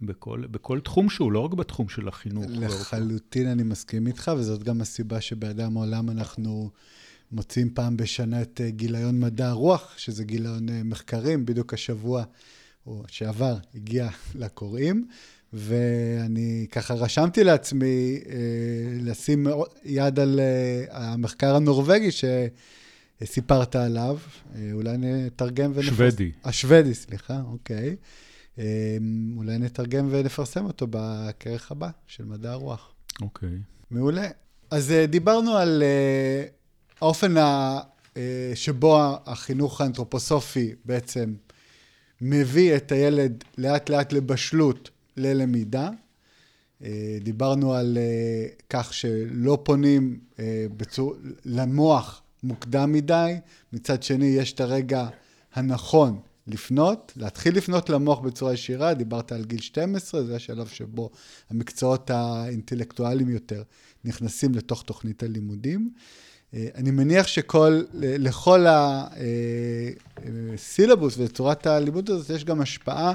[0.01, 2.45] בכל, בכל תחום שהוא, לא רק בתחום של החינוך.
[2.49, 6.69] לחלוטין אני מסכים איתך, וזאת גם הסיבה שבאדם העולם אנחנו
[7.31, 12.23] מוצאים פעם בשנה את אה, גיליון מדע הרוח, שזה גיליון אה, מחקרים, בדיוק השבוע
[12.85, 15.07] או שעבר הגיע לקוראים,
[15.53, 18.35] ואני ככה רשמתי לעצמי אה,
[19.01, 19.47] לשים
[19.83, 20.39] יד על
[20.89, 22.09] המחקר הנורבגי
[23.21, 24.17] שסיפרת עליו,
[24.73, 25.95] אולי נתרגם ונפרסם.
[25.95, 26.31] שוודי.
[26.43, 27.95] השוודי, סליחה, אוקיי.
[28.59, 28.97] אה,
[29.37, 32.93] אולי נתרגם ונפרסם אותו בכרך הבא של מדע הרוח.
[33.21, 33.57] אוקיי.
[33.91, 34.27] מעולה.
[34.71, 35.83] אז דיברנו על
[37.01, 37.79] האופן ה,
[38.17, 41.33] אה, שבו החינוך האנתרופוסופי בעצם
[42.21, 45.89] מביא את הילד לאט לאט לבשלות ללמידה.
[46.83, 50.19] אה, דיברנו על אה, כך שלא פונים
[50.77, 51.15] בצור...
[51.45, 53.33] למוח מוקדם מדי,
[53.73, 55.07] מצד שני יש את הרגע
[55.53, 61.09] הנכון לפנות, להתחיל לפנות למוח בצורה ישירה, דיברת על גיל 12, זה השלב שבו
[61.49, 63.63] המקצועות האינטלקטואליים יותר
[64.05, 65.91] נכנסים לתוך תוכנית הלימודים.
[66.53, 68.65] אני מניח שכל, לכל
[70.53, 73.13] הסילבוס וצורת הלימוד הזאת יש גם השפעה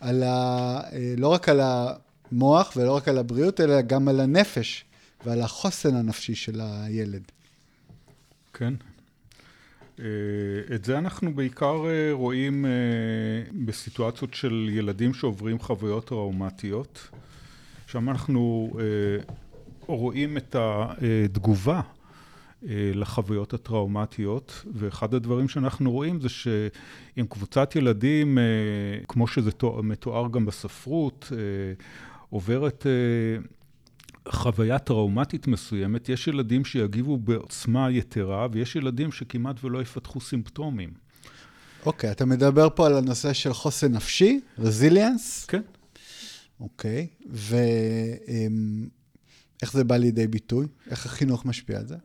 [0.00, 0.80] על ה,
[1.16, 4.84] לא רק על המוח ולא רק על הבריאות, אלא גם על הנפש
[5.26, 7.22] ועל החוסן הנפשי של הילד.
[8.52, 8.74] כן.
[10.74, 11.76] את זה אנחנו בעיקר
[12.12, 12.66] רואים
[13.64, 17.08] בסיטואציות של ילדים שעוברים חוויות טראומטיות.
[17.86, 18.72] שם אנחנו
[19.86, 21.80] רואים את התגובה
[22.94, 28.38] לחוויות הטראומטיות, ואחד הדברים שאנחנו רואים זה שעם קבוצת ילדים,
[29.08, 29.50] כמו שזה
[29.82, 31.32] מתואר גם בספרות,
[32.30, 32.86] עוברת
[34.28, 40.90] חוויה טראומטית מסוימת, יש ילדים שיגיבו בעוצמה יתרה, ויש ילדים שכמעט ולא יפתחו סימפטומים.
[41.86, 45.44] אוקיי, okay, אתה מדבר פה על הנושא של חוסן נפשי, רזיליאנס?
[45.44, 45.62] כן.
[46.60, 47.52] אוקיי, ואיך
[49.72, 50.66] זה בא לידי ביטוי?
[50.90, 51.96] איך החינוך משפיע על זה?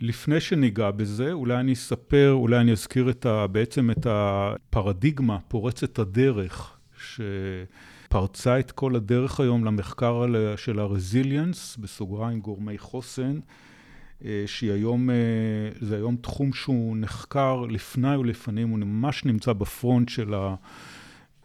[0.00, 5.98] לפני שניגע בזה, אולי אני אספר, אולי אני אזכיר את ה, בעצם את הפרדיגמה פורצת
[5.98, 10.24] הדרך, שפרצה את כל הדרך היום למחקר
[10.56, 13.40] של הרזיליאנס, בסוגריים גורמי חוסן,
[14.24, 15.16] אה, שהיא היום, אה,
[15.80, 20.54] זה היום תחום שהוא נחקר לפני ולפנים, הוא ממש נמצא בפרונט של ה...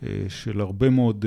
[0.04, 1.26] אה, של הרבה מאוד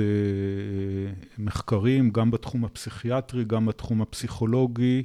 [1.37, 5.03] מחקרים, גם בתחום הפסיכיאטרי, גם בתחום הפסיכולוגי.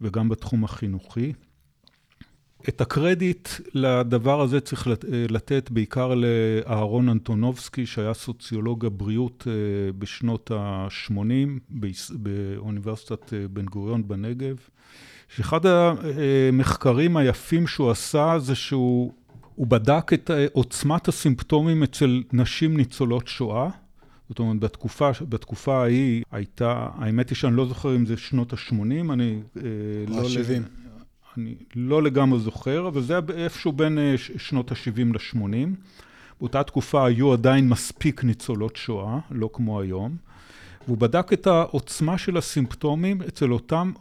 [0.00, 1.32] וגם בתחום החינוכי.
[2.68, 11.76] את הקרדיט לדבר הזה צריך לתת בעיקר לאהרון אנטונובסקי, שהיה סוציולוג הבריאות אה, בשנות ה-80
[12.12, 14.56] באוניברסיטת אה, בן גוריון בנגב.
[15.36, 19.12] שאחד המחקרים היפים שהוא עשה זה שהוא
[19.58, 23.68] בדק את עוצמת הסימפטומים אצל נשים ניצולות שואה.
[24.28, 29.12] זאת אומרת, בתקופה, בתקופה ההיא הייתה, האמת היא שאני לא זוכר אם זה שנות ה-80,
[29.12, 29.40] אני...
[29.56, 29.62] אה,
[30.08, 30.62] לא ה-70.
[31.36, 35.68] אני לא לגמרי זוכר, אבל זה היה איפשהו בין אה, שנות ה-70 ל-80.
[36.40, 40.16] באותה תקופה היו עדיין מספיק ניצולות שואה, לא כמו היום.
[40.86, 43.92] והוא בדק את העוצמה של הסימפטומים אצל אותם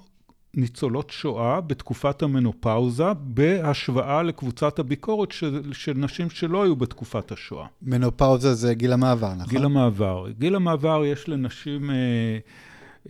[0.54, 7.66] ניצולות שואה בתקופת המנופאוזה, בהשוואה לקבוצת הביקורת של, של נשים שלא היו בתקופת השואה.
[7.82, 9.50] מנופאוזה זה גיל המעבר, נכון?
[9.50, 10.26] גיל המעבר.
[10.40, 11.90] גיל המעבר יש לנשים...
[11.90, 11.96] אה,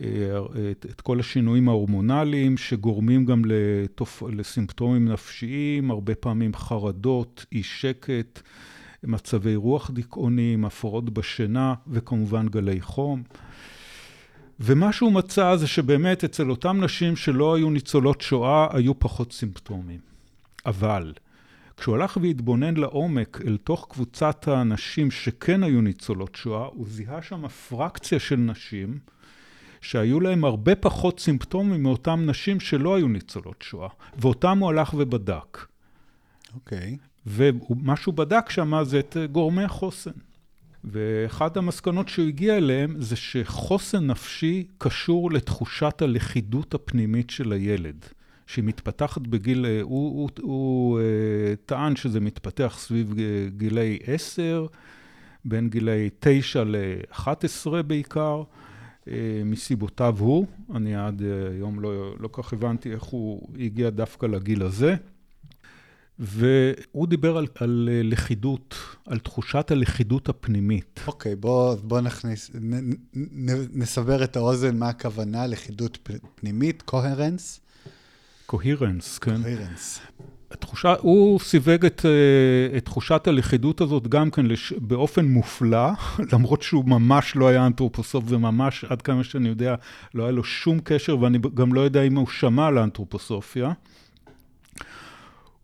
[0.00, 0.38] אה,
[0.70, 4.22] את, את כל השינויים ההורמונליים שגורמים גם לתופ...
[4.32, 8.42] לסימפטומים נפשיים, הרבה פעמים חרדות, אי שקט,
[9.04, 13.22] מצבי רוח דיכאוניים, הפרעות בשינה וכמובן גלי חום.
[14.60, 20.00] ומה שהוא מצא זה שבאמת אצל אותן נשים שלא היו ניצולות שואה, היו פחות סימפטומים.
[20.66, 21.12] אבל
[21.76, 27.48] כשהוא הלך והתבונן לעומק אל תוך קבוצת האנשים שכן היו ניצולות שואה, הוא זיהה שם
[27.48, 28.98] פרקציה של נשים
[29.80, 35.58] שהיו להם הרבה פחות סימפטומים מאותן נשים שלא היו ניצולות שואה, ואותם הוא הלך ובדק.
[36.54, 36.96] אוקיי.
[37.00, 37.08] Okay.
[37.26, 40.10] ומה שהוא בדק שם זה את גורמי החוסן.
[40.92, 48.04] ואחת המסקנות שהוא הגיע אליהן זה שחוסן נפשי קשור לתחושת הלכידות הפנימית של הילד,
[48.46, 51.04] שהיא מתפתחת בגיל, הוא, הוא, הוא, הוא אה,
[51.66, 53.14] טען שזה מתפתח סביב
[53.56, 54.66] גילי 10,
[55.44, 58.42] בין גילי 9 ל-11 בעיקר,
[59.08, 60.46] אה, מסיבותיו הוא.
[60.74, 64.96] אני עד אה, היום לא, לא כך הבנתי איך הוא הגיע דווקא לגיל הזה.
[66.18, 68.74] והוא דיבר על, על לכידות,
[69.06, 71.00] על תחושת הלכידות הפנימית.
[71.06, 72.74] אוקיי, okay, בוא, בוא נכניס, נ,
[73.14, 77.60] נ, נסבר את האוזן מה הכוונה לכידות פנימית, קוהרנס.
[78.46, 79.42] קוהירנס, כן.
[79.42, 80.00] קוהירנס.
[80.50, 85.88] התחושה, הוא סיווג את, אה, את תחושת הלכידות הזאת גם כן לש, באופן מופלא,
[86.32, 89.74] למרות שהוא ממש לא היה אנתרופוסוף וממש, עד כמה שאני יודע,
[90.14, 93.72] לא היה לו שום קשר, ואני גם לא יודע אם הוא שמע על האנתרופוסופיה.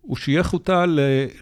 [0.07, 0.85] הוא שייך אותה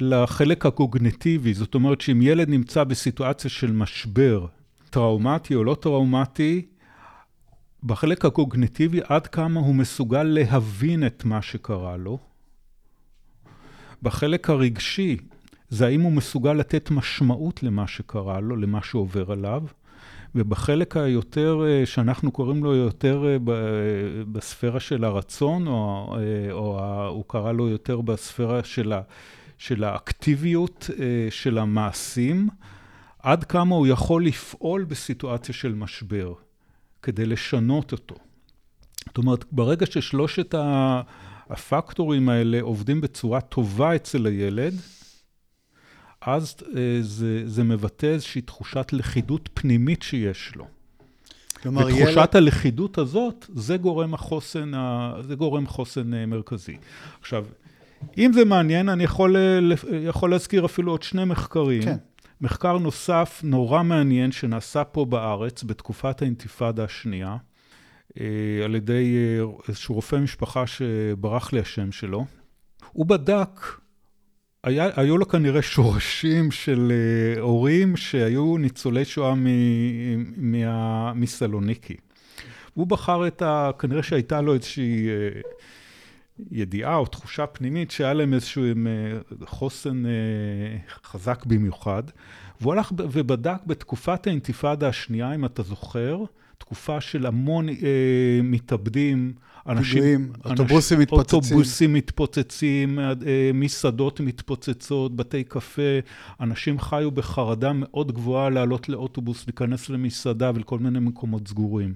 [0.01, 4.46] לחלק הקוגנטיבי, זאת אומרת שאם ילד נמצא בסיטואציה של משבר,
[4.90, 6.66] טראומטי או לא טראומטי,
[7.85, 12.18] בחלק הקוגנטיבי עד כמה הוא מסוגל להבין את מה שקרה לו.
[14.03, 15.16] בחלק הרגשי,
[15.68, 19.62] זה האם הוא מסוגל לתת משמעות למה שקרה לו, למה שעובר עליו.
[20.35, 23.37] ובחלק היותר, אה, שאנחנו קוראים לו יותר אה,
[24.33, 29.01] בספירה של הרצון, או, אה, או הוא קרא לו יותר בספירה של, ה,
[29.59, 30.90] של האקטיביות
[31.31, 32.49] של המעשים,
[33.18, 36.33] עד כמה הוא יכול לפעול בסיטואציה של משבר,
[37.03, 38.14] כדי לשנות אותו.
[39.07, 40.55] זאת אומרת, ברגע ששלושת
[41.51, 44.75] הפקטורים האלה עובדים בצורה טובה אצל הילד,
[46.26, 50.66] אז אה, זה, זה מבטא איזושהי תחושת לכידות פנימית שיש לו.
[51.62, 52.37] כלומר, ותחושת ילד...
[52.37, 55.14] הלכידות הזאת, זה גורם החוסן, ה...
[55.20, 56.76] זה גורם חוסן אה, מרכזי.
[57.20, 57.46] עכשיו,
[58.18, 59.58] אם זה מעניין, אני יכול, אה,
[59.96, 61.82] יכול להזכיר אפילו עוד שני מחקרים.
[61.82, 61.96] כן.
[62.40, 67.37] מחקר נוסף נורא מעניין שנעשה פה בארץ בתקופת האינתיפאדה השנייה,
[68.64, 69.16] על ידי
[69.68, 72.24] איזשהו רופא משפחה שברח לי השם שלו.
[72.92, 73.61] הוא בדק
[74.64, 76.92] היו לו כנראה שורשים של
[77.37, 79.35] uh, הורים שהיו ניצולי שואה
[81.14, 81.96] מסלוניקי.
[82.75, 83.70] הוא בחר את ה...
[83.79, 85.46] כנראה שהייתה לו איזושהי uh,
[86.51, 90.03] ידיעה או תחושה פנימית שהיה להם איזשהו uh, חוסן
[91.05, 92.03] חזק במיוחד.
[92.62, 96.25] והוא הלך ובדק בתקופת האינתיפאדה השנייה, אם אתה זוכר,
[96.59, 97.72] תקופה של המון uh,
[98.42, 99.33] מתאבדים,
[99.68, 101.38] אנשים, פיגועים, אוטובוסים מתפוצצים.
[101.38, 103.12] אוטובוסים מתפוצצים, אה,
[103.55, 105.98] מסעדות מתפוצצות, בתי קפה,
[106.40, 111.94] אנשים חיו בחרדה מאוד גבוהה לעלות לאוטובוס, להיכנס למסעדה ולכל מיני מקומות סגורים.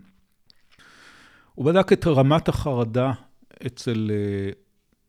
[1.55, 3.13] הוא בדק את רמת החרדה
[3.67, 4.51] אצל אה,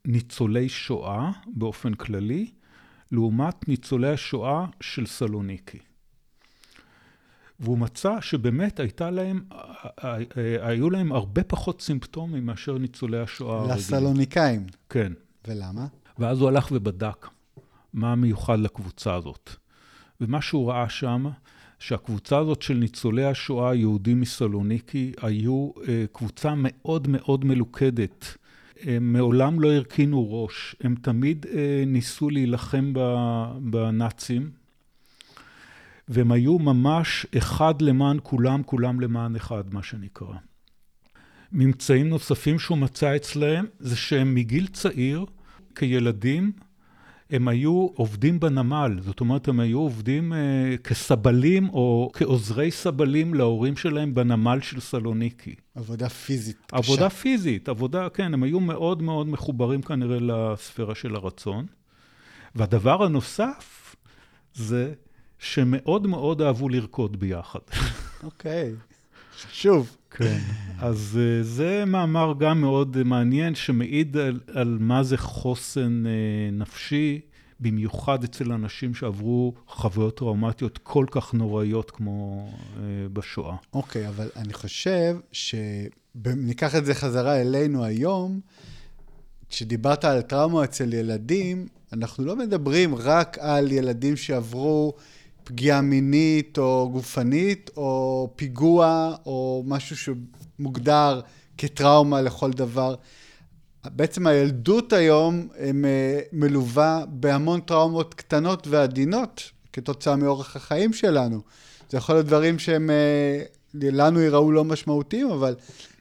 [0.05, 2.47] ניצולי שואה באופן כללי,
[3.11, 5.79] לעומת ניצולי השואה של סלוניקי.
[7.59, 9.41] והוא מצא שבאמת הייתה להם,
[10.61, 13.77] היו להם הרבה פחות סימפטומים מאשר ניצולי השואה הרגילים.
[13.77, 14.67] לסלוניקאים.
[14.89, 15.13] כן.
[15.47, 15.87] ולמה?
[16.19, 17.27] ואז הוא הלך ובדק
[17.93, 19.49] מה מיוחד לקבוצה הזאת.
[20.21, 21.25] ומה שהוא ראה שם,
[21.79, 28.37] שהקבוצה הזאת של ניצולי השואה היהודים מסלוניקי היו אה, קבוצה מאוד מאוד מלוכדת.
[28.83, 32.93] הם מעולם לא הרכינו ראש, הם תמיד אה, ניסו להילחם
[33.61, 34.51] בנאצים,
[36.07, 40.35] והם היו ממש אחד למען כולם, כולם למען אחד, מה שנקרא.
[41.51, 45.25] ממצאים נוספים שהוא מצא אצלהם זה שהם מגיל צעיר,
[45.75, 46.51] כילדים,
[47.29, 53.77] הם היו עובדים בנמל, זאת אומרת, הם היו עובדים אה, כסבלים או כעוזרי סבלים להורים
[53.77, 55.55] שלהם בנמל של סלוניקי.
[55.75, 56.77] עבודה פיזית קשה.
[56.77, 61.65] עבודה פיזית, עבודה, כן, הם היו מאוד מאוד מחוברים כנראה לספירה של הרצון.
[62.55, 63.95] והדבר הנוסף
[64.53, 64.93] זה
[65.39, 67.59] שמאוד מאוד אהבו לרקוד ביחד.
[68.23, 68.73] אוקיי,
[69.41, 69.96] חשוב.
[70.11, 70.39] כן,
[70.79, 77.21] אז uh, זה מאמר גם מאוד מעניין, שמעיד על, על מה זה חוסן uh, נפשי,
[77.59, 82.79] במיוחד אצל אנשים שעברו חוויות טראומטיות כל כך נוראיות כמו uh,
[83.13, 83.55] בשואה.
[83.73, 88.39] אוקיי, okay, אבל אני חושב שניקח את זה חזרה אלינו היום,
[89.49, 94.93] כשדיברת על טראומה אצל ילדים, אנחנו לא מדברים רק על ילדים שעברו
[95.47, 101.21] פגיעה מינית או גופנית, או פיגוע, או משהו שמוגדר
[101.57, 102.95] כטראומה לכל דבר.
[103.85, 105.71] בעצם הילדות היום אה,
[106.31, 111.41] מלווה בהמון טראומות קטנות ועדינות כתוצאה מאורח החיים שלנו.
[111.89, 113.41] זה יכול להיות דברים שהם, אה,
[113.73, 115.55] לנו ייראו לא משמעותיים, אבל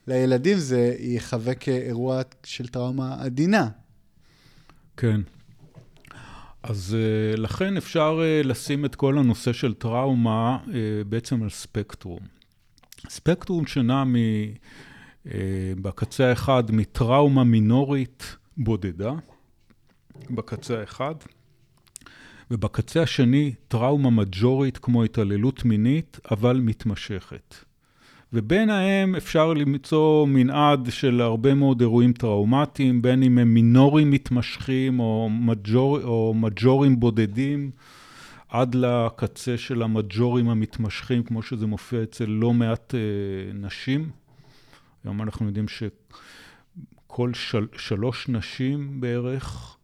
[0.07, 3.69] לילדים זה יחווה כאירוע של טראומה עדינה.
[4.97, 5.21] כן.
[6.69, 10.71] אז uh, לכן אפשר uh, לשים את כל הנושא של טראומה uh,
[11.09, 12.21] בעצם על ספקטרום.
[13.09, 14.15] ספקטרום שנע מ,
[15.83, 19.13] בקצה האחד מטראומה מינורית בודדה,
[20.31, 21.15] בקצה האחד,
[22.51, 27.55] ובקצה השני טראומה מג'ורית כמו התעללות מינית, אבל מתמשכת.
[28.37, 35.29] וביניהם אפשר למצוא מנעד של הרבה מאוד אירועים טראומטיים, בין אם הם מינורים מתמשכים או,
[35.31, 37.71] מג'ור, או מג'ורים בודדים,
[38.49, 43.01] עד לקצה של המג'ורים המתמשכים, כמו שזה מופיע אצל לא מעט אה,
[43.55, 44.11] נשים.
[45.05, 45.67] היום אנחנו יודעים
[47.07, 49.77] כל של, שלוש נשים בערך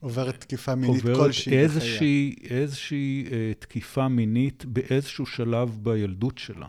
[0.00, 6.66] עוברת תקיפה מינית עוברת כלשהי איזושהי, איזושהי אה, תקיפה מינית באיזשהו שלב בילדות שלה.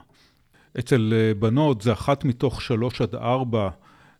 [0.80, 3.70] אצל אה, בנות זה אחת מתוך שלוש עד ארבע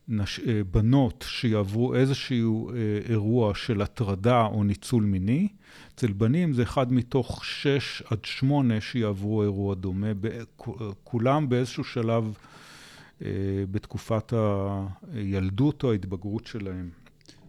[0.08, 0.40] נש...
[0.40, 2.74] אה, בנות שיעברו איזשהו אה,
[3.08, 5.48] אירוע של הטרדה או ניצול מיני.
[5.94, 10.12] אצל בנים זה אחד מתוך שש עד שמונה שיעברו אירוע דומה,
[11.04, 12.34] כולם באיזשהו שלב
[13.70, 14.32] בתקופת
[15.12, 16.90] הילדות או ההתבגרות שלהם.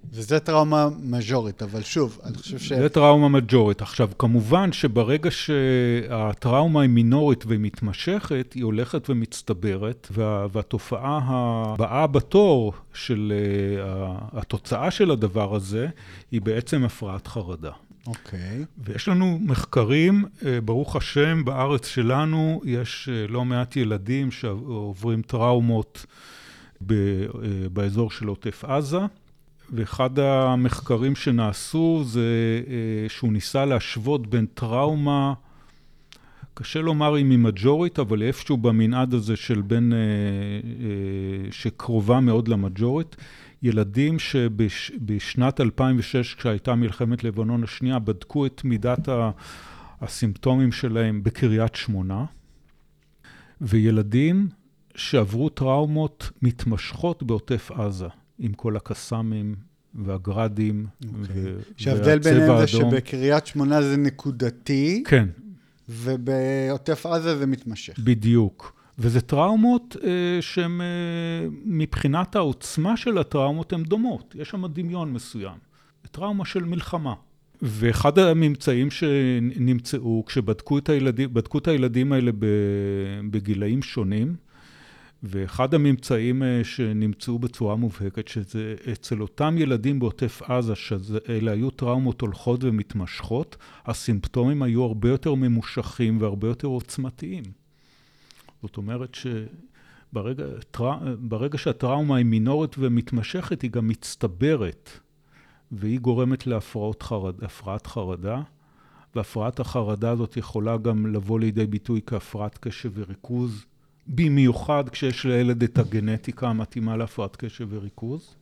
[0.10, 2.74] וזה טראומה מז'ורית, אבל שוב, אני חושב ש...
[2.74, 3.82] זה טראומה מז'ורית.
[3.82, 13.34] עכשיו, כמובן שברגע שהטראומה היא מינורית ומתמשכת, היא הולכת ומצטברת, וה, והתופעה הבאה בתור של
[13.34, 15.88] uh, התוצאה של הדבר הזה,
[16.32, 17.72] היא בעצם הפרעת חרדה.
[18.08, 18.40] אוקיי.
[18.40, 18.66] Okay.
[18.78, 26.06] ויש לנו מחקרים, uh, ברוך השם, בארץ שלנו יש uh, לא מעט ילדים שעוברים טראומות
[26.86, 26.94] ב,
[27.74, 29.00] באזור של עוטף עזה.
[29.72, 32.22] ואחד המחקרים שנעשו זה
[32.68, 35.34] אה, שהוא ניסה להשוות בין טראומה,
[36.54, 42.48] קשה לומר אם היא מג'ורית, אבל איפשהו במנעד הזה של בין, אה, אה, שקרובה מאוד
[42.48, 43.16] למג'ורית,
[43.64, 49.10] ילדים שבשנת 2006, כשהייתה מלחמת לבנון השנייה, בדקו את מידת
[50.02, 52.26] הסימפטומים שלהם בקריית שמונה,
[53.62, 54.48] וילדים
[54.96, 58.08] שעברו טראומות מתמשכות בעוטף עזה.
[58.42, 59.56] עם כל הקסאמים
[59.96, 61.08] והגראדים okay.
[61.22, 61.54] אוקיי.
[61.78, 65.04] שההבדל ביניהם זה שבקריית שמונה זה נקודתי.
[65.08, 65.28] כן.
[65.90, 68.00] ובעוטף עזה זה מתמשך.
[68.00, 68.82] בדיוק.
[69.00, 70.86] וזה טראומות אה, שהן, אה,
[71.66, 74.36] מבחינת העוצמה של הטראומות, הן דומות.
[74.40, 75.58] יש שם דמיון מסוים.
[76.12, 77.14] טראומה של מלחמה.
[77.62, 82.32] ואחד הממצאים שנמצאו, כשבדקו את הילדים, את הילדים האלה
[83.32, 84.36] בגילאים שונים,
[85.24, 92.22] ואחד הממצאים אה, שנמצאו בצורה מובהקת, שזה אצל אותם ילדים בעוטף עזה, שאלה היו טראומות
[92.22, 97.44] הולכות ומתמשכות, הסימפטומים היו הרבה יותר ממושכים והרבה יותר עוצמתיים.
[98.62, 100.98] זאת אומרת שברגע טרא,
[101.58, 104.90] שהטראומה היא מינורית ומתמשכת, היא גם מצטברת,
[105.72, 107.36] והיא גורמת להפרעת חרד,
[107.88, 108.42] חרדה.
[109.16, 113.66] והפרעת החרדה הזאת יכולה גם לבוא לידי ביטוי כהפרעת קשב וריכוז,
[114.08, 118.36] במיוחד כשיש לילד את הגנטיקה המתאימה להפרעת קשב וריכוז.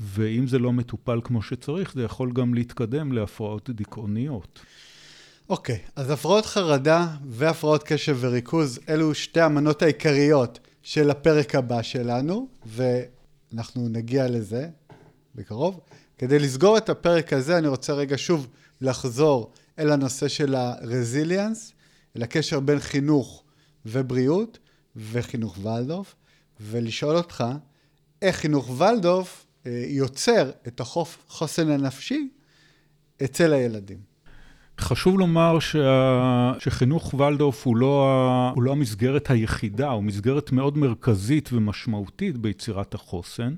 [0.00, 4.60] ואם זה לא מטופל כמו שצריך, זה יכול גם להתקדם להפרעות דיכאוניות.
[5.48, 11.82] אוקיי, okay, אז הפרעות חרדה והפרעות קשב וריכוז, אלו שתי המנות העיקריות של הפרק הבא
[11.82, 14.68] שלנו, ואנחנו נגיע לזה
[15.34, 15.80] בקרוב.
[16.18, 18.46] כדי לסגור את הפרק הזה, אני רוצה רגע שוב
[18.80, 21.72] לחזור אל הנושא של הרזיליאנס,
[22.16, 23.42] אל הקשר בין חינוך
[23.86, 24.58] ובריאות
[24.96, 26.14] וחינוך ולדורף,
[26.60, 27.44] ולשאול אותך
[28.22, 32.28] איך חינוך ולדורף אה, יוצר את החוסן הנפשי
[33.24, 34.10] אצל הילדים.
[34.80, 36.52] חשוב לומר שה...
[36.58, 38.52] שחינוך ולדורף הוא לא, ה...
[38.54, 43.54] הוא לא המסגרת היחידה, הוא מסגרת מאוד מרכזית ומשמעותית ביצירת החוסן,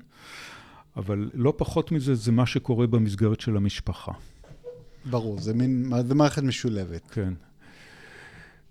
[0.97, 4.11] אבל לא פחות מזה, זה מה שקורה במסגרת של המשפחה.
[5.05, 7.11] ברור, זה מין, זה מערכת משולבת.
[7.11, 7.33] כן.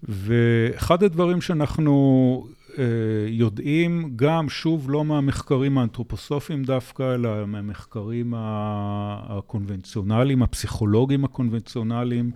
[0.02, 2.46] ואחד הדברים שאנחנו
[2.78, 2.84] אה,
[3.28, 12.30] יודעים, גם, שוב, לא מהמחקרים האנתרופוסופיים דווקא, אלא מהמחקרים הקונבנציונליים, הפסיכולוגיים הקונבנציונליים,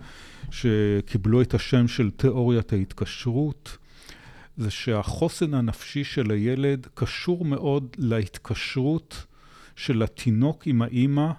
[0.51, 3.77] שקיבלו את השם של תיאוריית ההתקשרות,
[4.57, 9.25] זה שהחוסן הנפשי של הילד קשור מאוד להתקשרות
[9.75, 11.31] של התינוק עם האימא,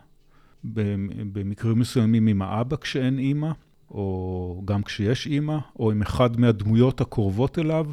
[0.64, 3.50] במקרים מסוימים עם האבא כשאין אימא.
[3.90, 7.86] או גם כשיש אימא, או עם אחד מהדמויות הקרובות אליו,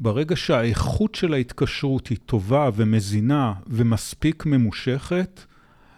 [0.00, 5.44] ברגע שהאיכות של ההתקשרות היא טובה ומזינה ומספיק ממושכת,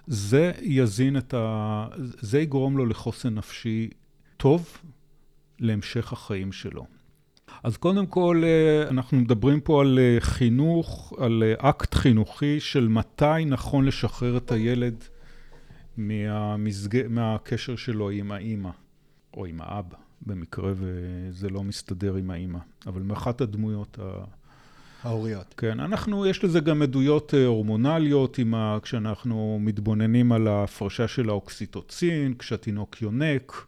[0.06, 1.86] זה יזין את ה...
[1.96, 3.88] זה יגרום לו לחוסן נפשי
[4.36, 4.78] טוב
[5.58, 6.86] להמשך החיים שלו.
[7.62, 12.88] אז קודם כל, אה, אנחנו מדברים פה על אה, חינוך, על אה, אקט חינוכי של
[12.88, 15.04] מתי נכון לשחרר את הילד
[15.96, 17.08] מהמסג...
[17.08, 18.70] מהקשר שלו עם האימא.
[19.34, 24.24] או עם האבא, במקרה וזה לא מסתדר עם האימא, אבל מאחת הדמויות ה...
[25.02, 25.54] ההוריות.
[25.56, 32.34] כן, אנחנו, יש לזה גם עדויות אה, הורמונליות, ה, כשאנחנו מתבוננים על ההפרשה של האוקסיטוצין,
[32.38, 33.66] כשהתינוק יונק,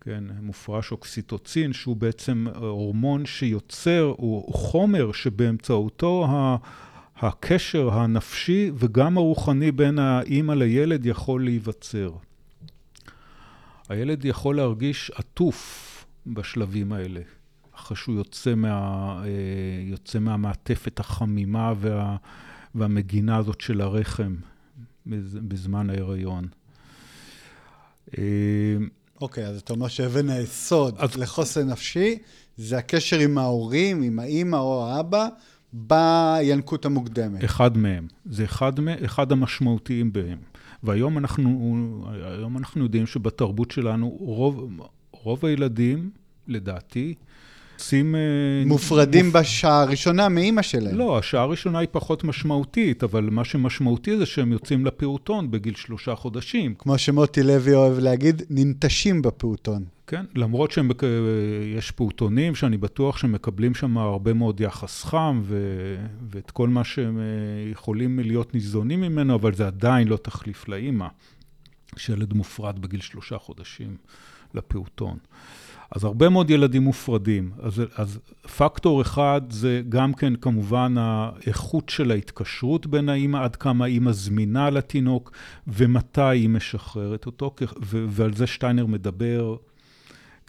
[0.00, 6.56] כן, מופרש אוקסיטוצין, שהוא בעצם הורמון שיוצר, הוא חומר שבאמצעותו ה...
[7.22, 12.10] הקשר הנפשי וגם הרוחני בין האימא לילד יכול להיווצר.
[13.88, 15.88] הילד יכול להרגיש עטוף
[16.26, 17.20] בשלבים האלה,
[17.74, 18.68] אחרי שהוא יוצא, מה,
[19.24, 19.30] אה,
[19.90, 22.16] יוצא מהמעטפת החמימה וה,
[22.74, 24.34] והמגינה הזאת של הרחם
[25.06, 26.48] בזמן ההיריון.
[28.18, 28.24] אה,
[29.20, 31.16] אוקיי, okay, אז אתה אומר שאבן היסוד אז...
[31.16, 32.18] לחוסן נפשי
[32.56, 35.28] זה הקשר עם ההורים, עם האימא או האבא,
[35.72, 37.44] בינקות המוקדמת.
[37.44, 38.06] אחד מהם.
[38.24, 38.72] זה אחד,
[39.04, 40.38] אחד המשמעותיים בהם.
[40.82, 44.80] והיום אנחנו, היום אנחנו יודעים שבתרבות שלנו רוב,
[45.12, 46.10] רוב הילדים,
[46.48, 47.14] לדעתי,
[47.78, 48.14] עושים...
[48.14, 48.20] אה,
[48.66, 49.36] מופרדים מופ...
[49.36, 50.98] בשעה הראשונה מאימא שלהם.
[50.98, 56.14] לא, השעה הראשונה היא פחות משמעותית, אבל מה שמשמעותי זה שהם יוצאים לפעוטון בגיל שלושה
[56.14, 56.74] חודשים.
[56.78, 59.84] כמו שמוטי לוי אוהב להגיד, ננטשים בפעוטון.
[60.12, 65.56] כן, למרות שיש פעוטונים שאני בטוח שמקבלים שם הרבה מאוד יחס חם ו...
[66.30, 67.24] ואת כל מה שהם אה,
[67.70, 71.06] יכולים להיות ניזונים ממנו, אבל זה עדיין לא תחליף לאימא,
[71.96, 73.96] שילד מופרד בגיל שלושה חודשים
[74.54, 75.18] לפעוטון.
[75.90, 77.52] אז הרבה מאוד ילדים מופרדים.
[77.60, 78.18] אז, אז
[78.56, 84.70] פקטור אחד זה גם כן כמובן האיכות של ההתקשרות בין האימא, עד כמה האימא זמינה
[84.70, 85.32] לתינוק
[85.66, 89.56] ומתי היא משחררת אותו, ו- ועל זה שטיינר מדבר,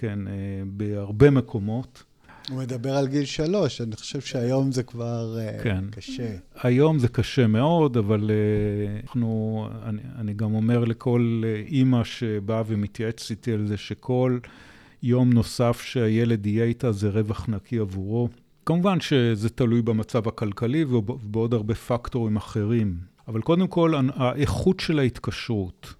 [0.04, 0.34] כן, אה,
[0.66, 2.04] בהרבה מקומות.
[2.50, 5.86] הוא מדבר על גיל שלוש, אני חושב שהיום זה כבר אה, כן.
[5.92, 6.36] קשה.
[6.64, 13.32] היום זה קשה מאוד, אבל אה, אנחנו, אני, אני גם אומר לכל אימא שבאה ומתייעץ
[13.32, 14.40] איתי על זה, שכל...
[15.04, 18.30] יום נוסף שהילד יהיה איתה זה רווח נקי עבורו.
[18.66, 22.98] כמובן שזה תלוי במצב הכלכלי ובעוד הרבה פקטורים אחרים,
[23.28, 25.94] אבל קודם כל האיכות של ההתקשרות.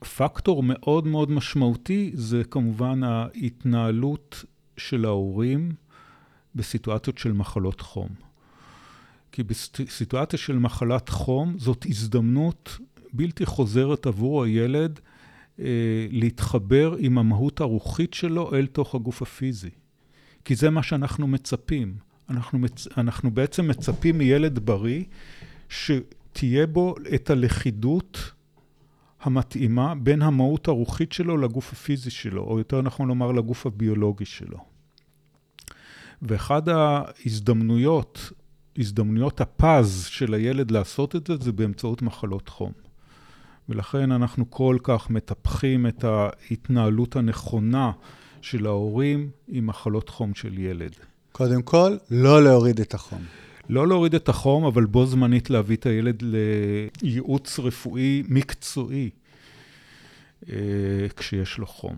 [0.00, 4.44] פקטור מאוד מאוד משמעותי זה כמובן ההתנהלות
[4.76, 5.72] של ההורים
[6.54, 8.08] בסיטואציות של מחלות חום.
[9.32, 12.78] כי בסיטואציה של מחלת חום זאת הזדמנות
[13.12, 15.00] בלתי חוזרת עבור הילד
[15.58, 15.64] אה,
[16.10, 19.70] להתחבר עם המהות הרוחית שלו אל תוך הגוף הפיזי.
[20.44, 21.94] כי זה מה שאנחנו מצפים.
[22.30, 22.88] אנחנו, מצ...
[22.96, 25.04] אנחנו בעצם מצפים מילד בריא
[25.68, 28.32] שתהיה בו את הלכידות
[29.26, 34.58] המתאימה בין המהות הרוחית שלו לגוף הפיזי שלו, או יותר נכון לומר לגוף הביולוגי שלו.
[36.22, 38.32] ואחד ההזדמנויות,
[38.78, 42.72] הזדמנויות הפז של הילד לעשות את זה, זה באמצעות מחלות חום.
[43.68, 47.90] ולכן אנחנו כל כך מטפחים את ההתנהלות הנכונה
[48.40, 50.96] של ההורים עם מחלות חום של ילד.
[51.32, 53.22] קודם כל, לא להוריד את החום.
[53.68, 59.10] לא להוריד את החום, אבל בו זמנית להביא את הילד לייעוץ רפואי מקצועי
[60.48, 60.56] אה,
[61.16, 61.96] כשיש לו חום.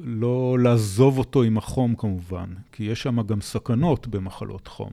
[0.00, 4.90] לא לעזוב אותו עם החום כמובן, כי יש שם גם סכנות במחלות חום.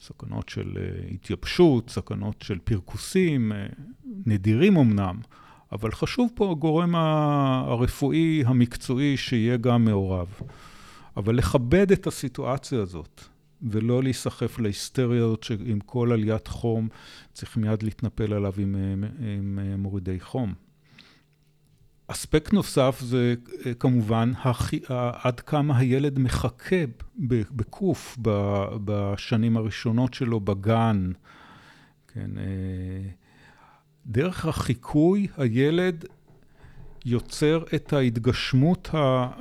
[0.00, 3.80] סכנות של uh, התייבשות, סכנות של פרכוסים, uh,
[4.26, 5.20] נדירים אמנם,
[5.72, 10.28] אבל חשוב פה הגורם הרפואי המקצועי שיהיה גם מעורב.
[11.16, 13.24] אבל לכבד את הסיטואציה הזאת,
[13.62, 16.88] ולא להיסחף להיסטריה הזאת שעם כל עליית חום
[17.32, 19.04] צריך מיד להתנפל עליו עם, עם,
[19.58, 20.54] עם מורידי חום.
[22.08, 23.34] אספקט נוסף זה
[23.66, 24.80] אה, כמובן הכי,
[25.22, 26.76] עד כמה הילד מחכה
[27.50, 28.18] בקוף
[28.84, 31.12] בשנים הראשונות שלו בגן.
[32.08, 33.08] כן, אה,
[34.06, 36.04] דרך החיקוי הילד
[37.04, 38.88] יוצר את ההתגשמות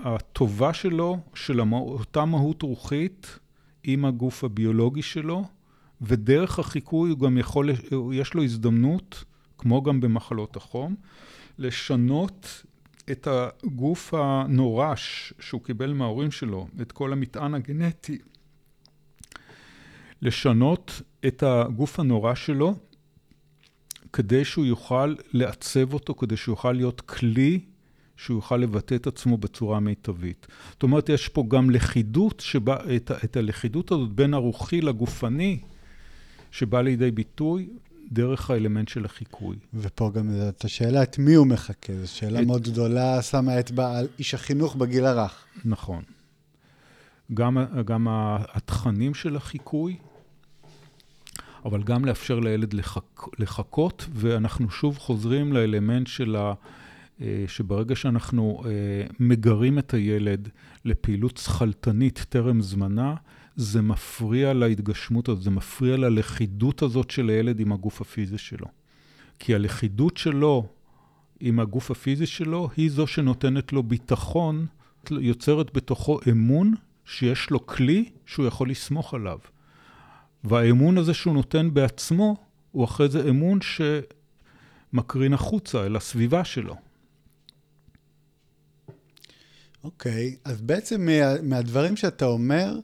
[0.03, 3.39] הטובה שלו, של אותה מהות רוחית
[3.87, 5.45] עם הגוף הביולוגי שלו,
[6.01, 7.69] ודרך החיקוי הוא גם יכול,
[8.13, 9.23] יש לו הזדמנות,
[9.57, 10.95] כמו גם במחלות החום,
[11.59, 12.63] לשנות
[13.11, 18.17] את הגוף הנורש שהוא קיבל מההורים שלו, את כל המטען הגנטי,
[20.21, 22.75] לשנות את הגוף הנורש שלו
[24.13, 27.59] כדי שהוא יוכל לעצב אותו, כדי שהוא יוכל להיות כלי
[28.17, 30.47] שהוא יוכל לבטא את עצמו בצורה מיטבית.
[30.71, 35.59] זאת אומרת, יש פה גם לכידות, שבה, את, את הלכידות הזאת בין הרוחי לגופני,
[36.51, 37.69] שבא לידי ביטוי
[38.11, 39.55] דרך האלמנט של החיקוי.
[39.73, 42.45] ופה גם את השאלה את מי הוא מחכה, זו שאלה את...
[42.45, 45.45] מאוד גדולה, שמה את בעל איש החינוך בגיל הרך.
[45.65, 46.03] נכון.
[47.33, 48.07] גם, גם
[48.53, 49.97] התכנים של החיקוי,
[51.65, 53.27] אבל גם לאפשר לילד לחכ...
[53.39, 56.53] לחכות, ואנחנו שוב חוזרים לאלמנט של ה...
[57.21, 58.71] אה, שברגע שאנחנו אה,
[59.19, 60.49] מגרים את הילד
[60.85, 63.15] לפעילות שכלתנית טרם זמנה,
[63.55, 68.67] זה מפריע להתגשמות הזאת, זה מפריע ללכידות הזאת של הילד עם הגוף הפיזי שלו.
[69.39, 70.67] כי הלכידות שלו
[71.39, 74.65] עם הגוף הפיזי שלו היא זו שנותנת לו ביטחון,
[75.11, 76.73] יוצרת בתוכו אמון
[77.05, 79.39] שיש לו כלי שהוא יכול לסמוך עליו.
[80.43, 82.35] והאמון הזה שהוא נותן בעצמו,
[82.71, 83.59] הוא אחרי זה אמון
[84.93, 86.75] שמקרין החוצה אל הסביבה שלו.
[89.85, 92.79] אוקיי, okay, אז בעצם מה, מהדברים שאתה אומר,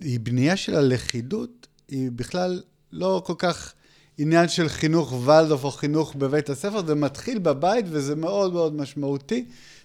[0.00, 2.62] היא בנייה של הלכידות היא בכלל
[2.92, 3.74] לא כל כך
[4.18, 9.44] עניין של חינוך ולדוף או חינוך בבית הספר, זה מתחיל בבית וזה מאוד מאוד משמעותי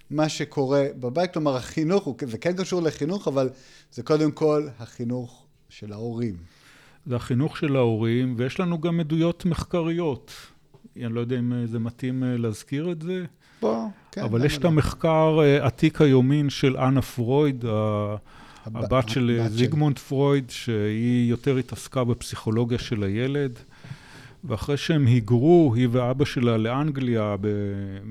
[0.09, 1.33] מה שקורה בבית.
[1.33, 3.49] כלומר, החינוך, זה כן קשור לחינוך, אבל
[3.91, 6.35] זה קודם כל החינוך של ההורים.
[7.05, 10.31] זה החינוך של ההורים, ויש לנו גם עדויות מחקריות.
[10.95, 13.25] אני לא יודע אם זה מתאים אה, להזכיר את זה.
[13.61, 14.23] בוא, כן.
[14.23, 14.69] אבל יש את לא?
[14.69, 17.65] המחקר אה, עתיק היומין של אנה פרויד,
[18.65, 23.59] הבת של אה, זיגמונד פרויד, שהיא יותר התעסקה בפסיכולוגיה של הילד.
[24.43, 27.35] ואחרי שהם היגרו, היא ואבא שלה לאנגליה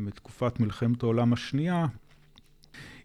[0.05, 1.87] בתקופת מלחמת העולם השנייה,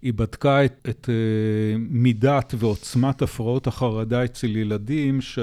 [0.01, 5.39] היא בדקה את, את אה, מידת ועוצמת הפרעות החרדה אצל ילדים ש,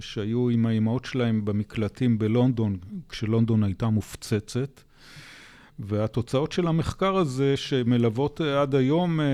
[0.00, 2.76] שהיו עם האימהות שלהם במקלטים בלונדון,
[3.08, 4.80] כשלונדון הייתה מופצצת.
[5.86, 9.26] והתוצאות של המחקר הזה, שמלוות עד היום אה,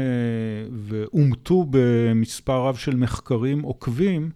[0.71, 4.31] ואומתו במספר רב של מחקרים עוקבים,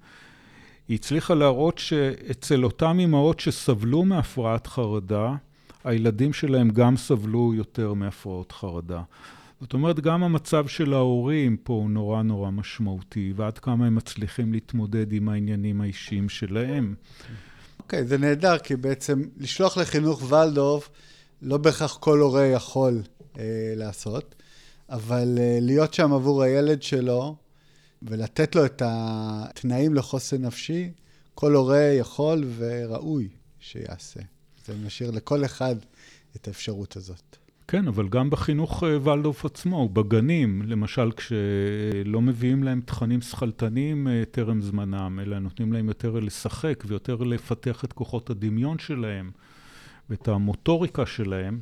[0.88, 5.34] היא הצליחה להראות שאצל אותם אימהות שסבלו מהפרעת חרדה,
[5.84, 9.02] הילדים שלהם גם סבלו יותר מהפרעות חרדה.
[9.60, 14.52] זאת אומרת, גם המצב של ההורים פה הוא נורא נורא משמעותי, ועד כמה הם מצליחים
[14.52, 16.94] להתמודד עם העניינים האישיים שלהם.
[17.80, 20.90] אוקיי, okay, זה נהדר, כי בעצם לשלוח לחינוך ולדורף,
[21.42, 23.02] לא בהכרח כל הורה יכול
[23.38, 24.34] אה, לעשות,
[24.90, 27.36] אבל אה, להיות שם עבור הילד שלו,
[28.02, 30.90] ולתת לו את התנאים לחוסן נפשי,
[31.34, 33.28] כל הורה יכול וראוי
[33.60, 34.20] שיעשה.
[34.66, 35.76] זה משאיר לכל אחד
[36.36, 37.36] את האפשרות הזאת.
[37.68, 44.22] כן, אבל גם בחינוך אה, ולדורף עצמו, בגנים, למשל, כשלא מביאים להם תכנים שכלתניים אה,
[44.30, 49.30] טרם זמנם, אלא נותנים להם יותר לשחק ויותר לפתח את כוחות הדמיון שלהם
[50.10, 51.60] ואת המוטוריקה שלהם,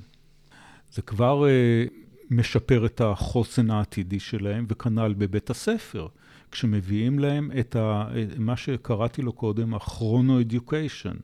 [0.93, 1.84] זה כבר אה,
[2.30, 6.09] משפר את החוסן העתידי שלהם, וכנ"ל בבית הספר.
[6.51, 11.16] כשמביאים להם את ה, מה שקראתי לו קודם, הכרונו-אדיוקיישן,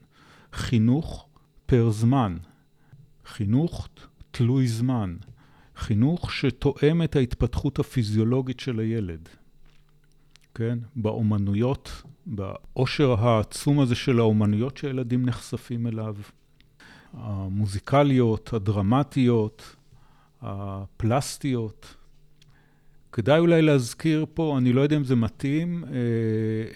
[0.53, 1.27] חינוך
[1.65, 2.37] פר זמן,
[3.25, 3.87] חינוך
[4.31, 5.17] תלוי זמן,
[5.75, 9.29] חינוך שתואם את ההתפתחות הפיזיולוגית של הילד,
[10.55, 10.79] כן?
[10.95, 16.15] באומנויות, בעושר העצום הזה של האומנויות שהילדים נחשפים אליו,
[17.19, 19.75] המוזיקליות, הדרמטיות,
[20.41, 21.95] הפלסטיות.
[23.11, 25.91] כדאי אולי להזכיר פה, אני לא יודע אם זה מתאים, אה,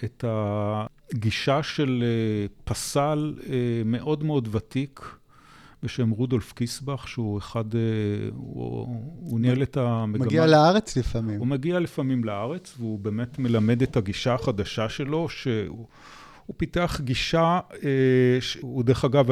[0.03, 3.53] את הגישה של אה, פסל אה,
[3.85, 5.15] מאוד מאוד ותיק
[5.83, 7.65] בשם רודולף קיסבך, שהוא אחד,
[8.35, 8.87] הוא,
[9.19, 10.25] הוא ניהל את המגמה.
[10.25, 11.39] מגיע לארץ לפעמים.
[11.39, 15.87] הוא מגיע לפעמים לארץ, והוא באמת מלמד את הגישה החדשה שלו, שהוא...
[16.45, 17.59] הוא פיתח גישה,
[18.61, 19.25] הוא דרך אגב,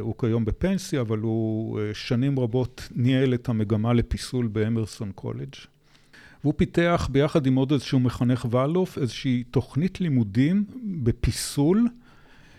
[0.00, 5.54] הוא כיום בפנסיה, אבל הוא שנים רבות ניהל את המגמה לפיסול באמרסון קולג'.
[6.44, 10.64] והוא פיתח ביחד עם עוד איזשהו מחנך ואלוף איזושהי תוכנית לימודים
[11.02, 11.88] בפיסול,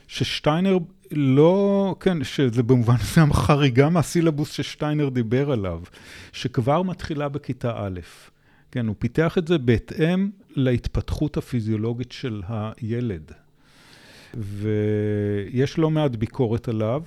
[0.08, 0.78] ששטיינר
[1.12, 5.82] לא, כן, שזה במובן מסוים חריגה מהסילבוס ששטיינר דיבר עליו,
[6.32, 8.00] שכבר מתחילה בכיתה א'.
[8.72, 13.32] כן, הוא פיתח את זה בהתאם להתפתחות הפיזיולוגית של הילד.
[14.34, 17.02] ויש לא מעט ביקורת עליו,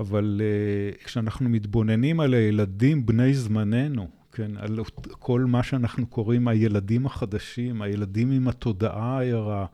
[0.00, 4.80] אבל uh, כשאנחנו מתבוננים על הילדים בני זמננו, כן, על
[5.10, 9.66] כל מה שאנחנו קוראים הילדים החדשים, הילדים עם התודעה הערה,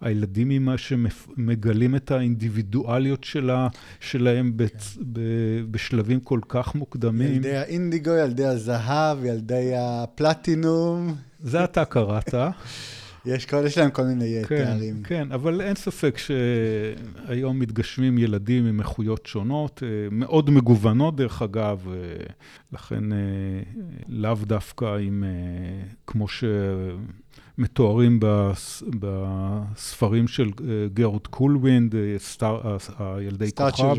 [0.00, 3.68] הילדים עם מה שמגלים את האינדיבידואליות שלה,
[4.00, 4.56] שלהם כן.
[4.56, 4.98] בצ...
[5.12, 5.20] ב...
[5.70, 7.34] בשלבים כל כך מוקדמים.
[7.34, 11.14] ילדי האינדיגו, ילדי הזהב, ילדי הפלטינום.
[11.40, 12.34] זה אתה קראת.
[13.26, 15.02] יש כל, יש להם כל מיני כן, תארים.
[15.02, 21.88] כן, אבל אין ספק שהיום מתגשמים ילדים עם איכויות שונות, אה, מאוד מגוונות דרך אגב,
[21.88, 21.94] אה,
[22.72, 23.18] לכן אה,
[24.08, 25.24] לאו דווקא עם,
[26.06, 26.26] כמו
[27.58, 28.20] שמתוארים
[29.00, 30.50] בספרים של
[30.94, 33.94] גרד קולווינד, סטאר, הילדי כוכב.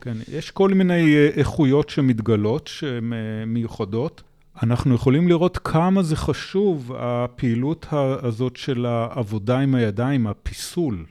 [0.00, 3.12] כן, יש כל מיני איכויות שמתגלות, שהן
[3.46, 4.22] מיוחדות.
[4.62, 7.86] אנחנו יכולים לראות כמה זה חשוב, הפעילות
[8.22, 11.06] הזאת של העבודה עם הידיים, הפיסול.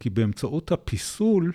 [0.00, 1.52] כי באמצעות הפיסול,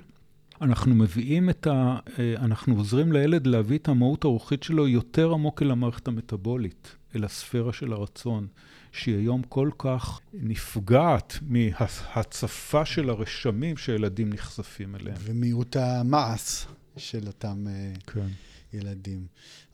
[0.61, 1.99] אנחנו מביאים את ה...
[2.37, 7.73] אנחנו עוזרים לילד להביא את המהות הרוחית שלו יותר עמוק אל המערכת המטבולית, אל הספירה
[7.73, 8.47] של הרצון,
[8.91, 15.17] שהיא היום כל כך נפגעת מהצפה של הרשמים שילדים נחשפים אליהם.
[15.23, 16.65] ומהות המעש
[16.97, 17.65] של אותם...
[18.07, 18.27] כן.
[18.73, 19.27] ילדים.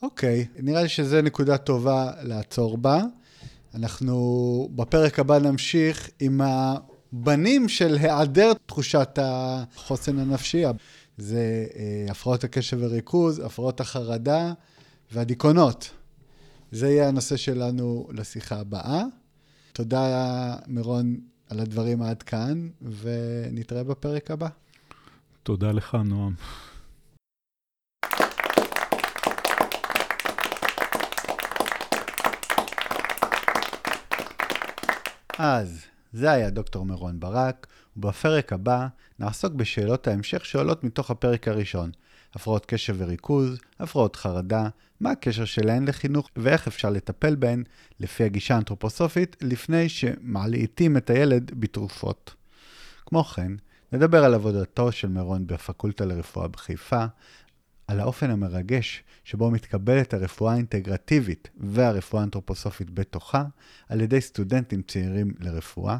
[0.06, 3.02] אוקיי, נראה לי שזו נקודה טובה לעצור בה.
[3.76, 10.64] אנחנו בפרק הבא נמשיך עם הבנים של היעדר תחושת החוסן הנפשי.
[11.18, 14.54] זה אה, הפרעות הקשב וריכוז, הפרעות החרדה
[15.12, 15.90] והדיכאונות.
[16.72, 19.04] זה יהיה הנושא שלנו לשיחה הבאה.
[19.74, 21.18] תודה, מירון,
[21.50, 22.70] על הדברים עד כאן,
[23.02, 24.48] ונתראה בפרק הבא.
[25.44, 26.34] תודה לך, נועם.
[35.38, 37.68] אז, זה היה דוקטור מירון ברק,
[37.98, 38.88] ובפרק הבא
[39.20, 41.92] נעסוק בשאלות ההמשך שעולות מתוך הפרק הראשון.
[42.36, 44.70] הפרעות קשב וריכוז, הפרעות חרדה,
[45.00, 47.64] מה הקשר שלהן לחינוך ואיך אפשר לטפל בהן
[48.00, 52.34] לפי הגישה האנתרופוסופית לפני שמעליתים את הילד בתרופות.
[53.06, 53.52] כמו כן,
[53.92, 57.06] נדבר על עבודתו של מירון בפקולטה לרפואה בחיפה,
[57.88, 63.44] על האופן המרגש שבו מתקבלת הרפואה האינטגרטיבית והרפואה האנתרופוסופית בתוכה
[63.90, 65.98] על ידי סטודנטים צעירים לרפואה.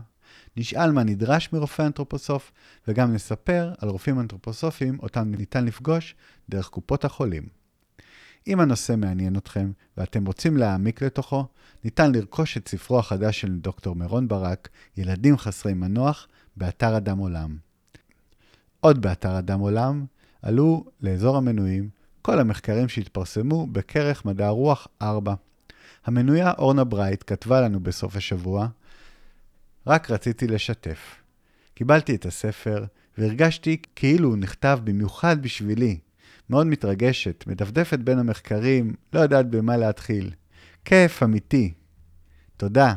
[0.58, 2.52] נשאל מה נדרש מרופא אנתרופוסוף,
[2.88, 6.16] וגם נספר על רופאים אנתרופוסופיים אותם ניתן לפגוש
[6.50, 7.48] דרך קופות החולים.
[8.48, 11.46] אם הנושא מעניין אתכם ואתם רוצים להעמיק לתוכו,
[11.84, 16.28] ניתן לרכוש את ספרו החדש של דוקטור מירון ברק, ילדים חסרי מנוח,
[16.58, 17.58] באתר אדם עולם.
[18.80, 20.06] עוד באתר אדם עולם,
[20.46, 21.90] עלו לאזור המנויים
[22.22, 25.34] כל המחקרים שהתפרסמו בכרך מדע הרוח 4.
[26.06, 28.68] המנויה אורנה ברייט כתבה לנו בסוף השבוע,
[29.88, 31.16] רק רציתי לשתף.
[31.74, 32.86] קיבלתי את הספר
[33.18, 36.00] והרגשתי כאילו הוא נכתב במיוחד בשבילי.
[36.50, 40.32] מאוד מתרגשת, מדפדפת בין המחקרים, לא יודעת במה להתחיל.
[40.86, 41.74] כיף אמיתי.
[42.58, 42.94] תודה.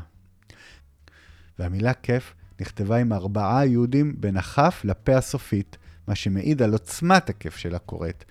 [1.58, 5.76] והמילה כיף נכתבה עם ארבעה יהודים בין הכף לפה הסופית,
[6.08, 8.24] מה שמעיד על עוצמת הכיף של הקוראת.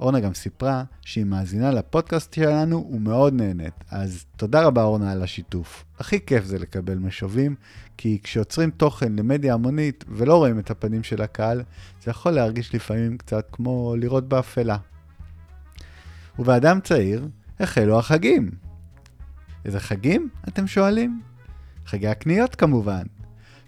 [0.00, 5.84] אורנה גם סיפרה שהיא מאזינה לפודקאסט שלנו ומאוד נהנית, אז תודה רבה אורנה על השיתוף.
[5.98, 7.54] הכי כיף זה לקבל משובים,
[7.96, 11.62] כי כשיוצרים תוכן למדיה המונית ולא רואים את הפנים של הקהל,
[12.02, 14.76] זה יכול להרגיש לפעמים קצת כמו לראות באפלה.
[16.38, 17.28] ובאדם צעיר
[17.60, 18.50] החלו החגים.
[19.64, 20.28] איזה חגים?
[20.48, 21.20] אתם שואלים?
[21.86, 23.02] חגי הקניות כמובן.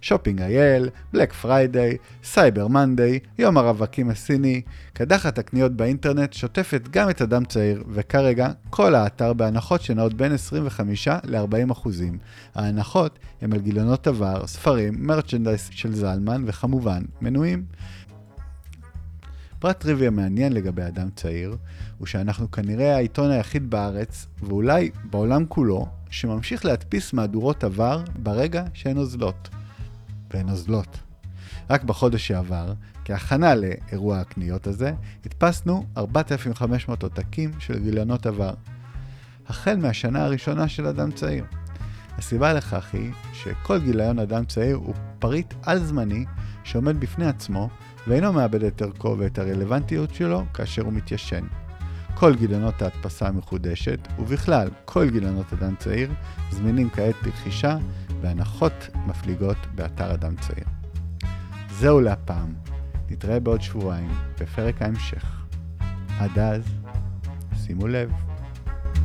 [0.07, 4.61] Shopping IL, Black Friday, Cyber Monday, יום הרווקים הסיני,
[4.93, 11.09] קדחת הקניות באינטרנט שוטפת גם את אדם צעיר, וכרגע כל האתר בהנחות שנעות בין 25
[11.09, 12.19] ל-40 אחוזים.
[12.55, 17.65] ההנחות הם על גיליונות עבר, ספרים, merchandise של זלמן, וכמובן, מנויים.
[19.59, 21.57] פרט טריוויה מעניין לגבי אדם צעיר,
[21.99, 28.99] הוא שאנחנו כנראה העיתון היחיד בארץ, ואולי בעולם כולו, שממשיך להדפיס מהדורות עבר ברגע שהן
[28.99, 29.49] אוזלות.
[30.37, 30.99] והן אוזלות.
[31.71, 32.73] רק בחודש שעבר,
[33.05, 34.93] כהכנה לאירוע הקניות הזה,
[35.27, 38.55] הדפסנו 4,500 עותקים של גיליונות עבר.
[39.49, 41.45] החל מהשנה הראשונה של אדם צעיר.
[42.19, 46.25] הסיבה לכך היא שכל גיליון אדם צעיר הוא פריט על-זמני
[46.65, 47.69] שעומד בפני עצמו
[48.07, 51.47] ואינו מאבד את ערכו ואת הרלוונטיות שלו כאשר הוא מתיישן.
[52.15, 56.11] כל גיליונות ההדפסה המחודשת, ובכלל כל גיליונות אדם צעיר,
[56.51, 57.79] זמינים כעת לרכישה
[58.21, 60.67] והנחות מפליגות באתר אדם צעיר.
[61.71, 62.55] זהו להפעם,
[63.11, 64.11] נתראה בעוד שבועיים
[64.41, 65.47] בפרק ההמשך.
[66.19, 66.63] עד אז,
[67.57, 68.13] שימו לב.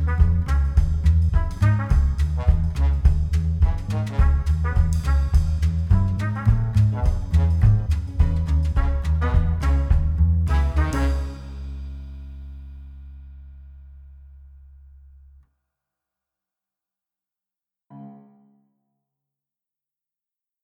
[0.04, 0.61] thank you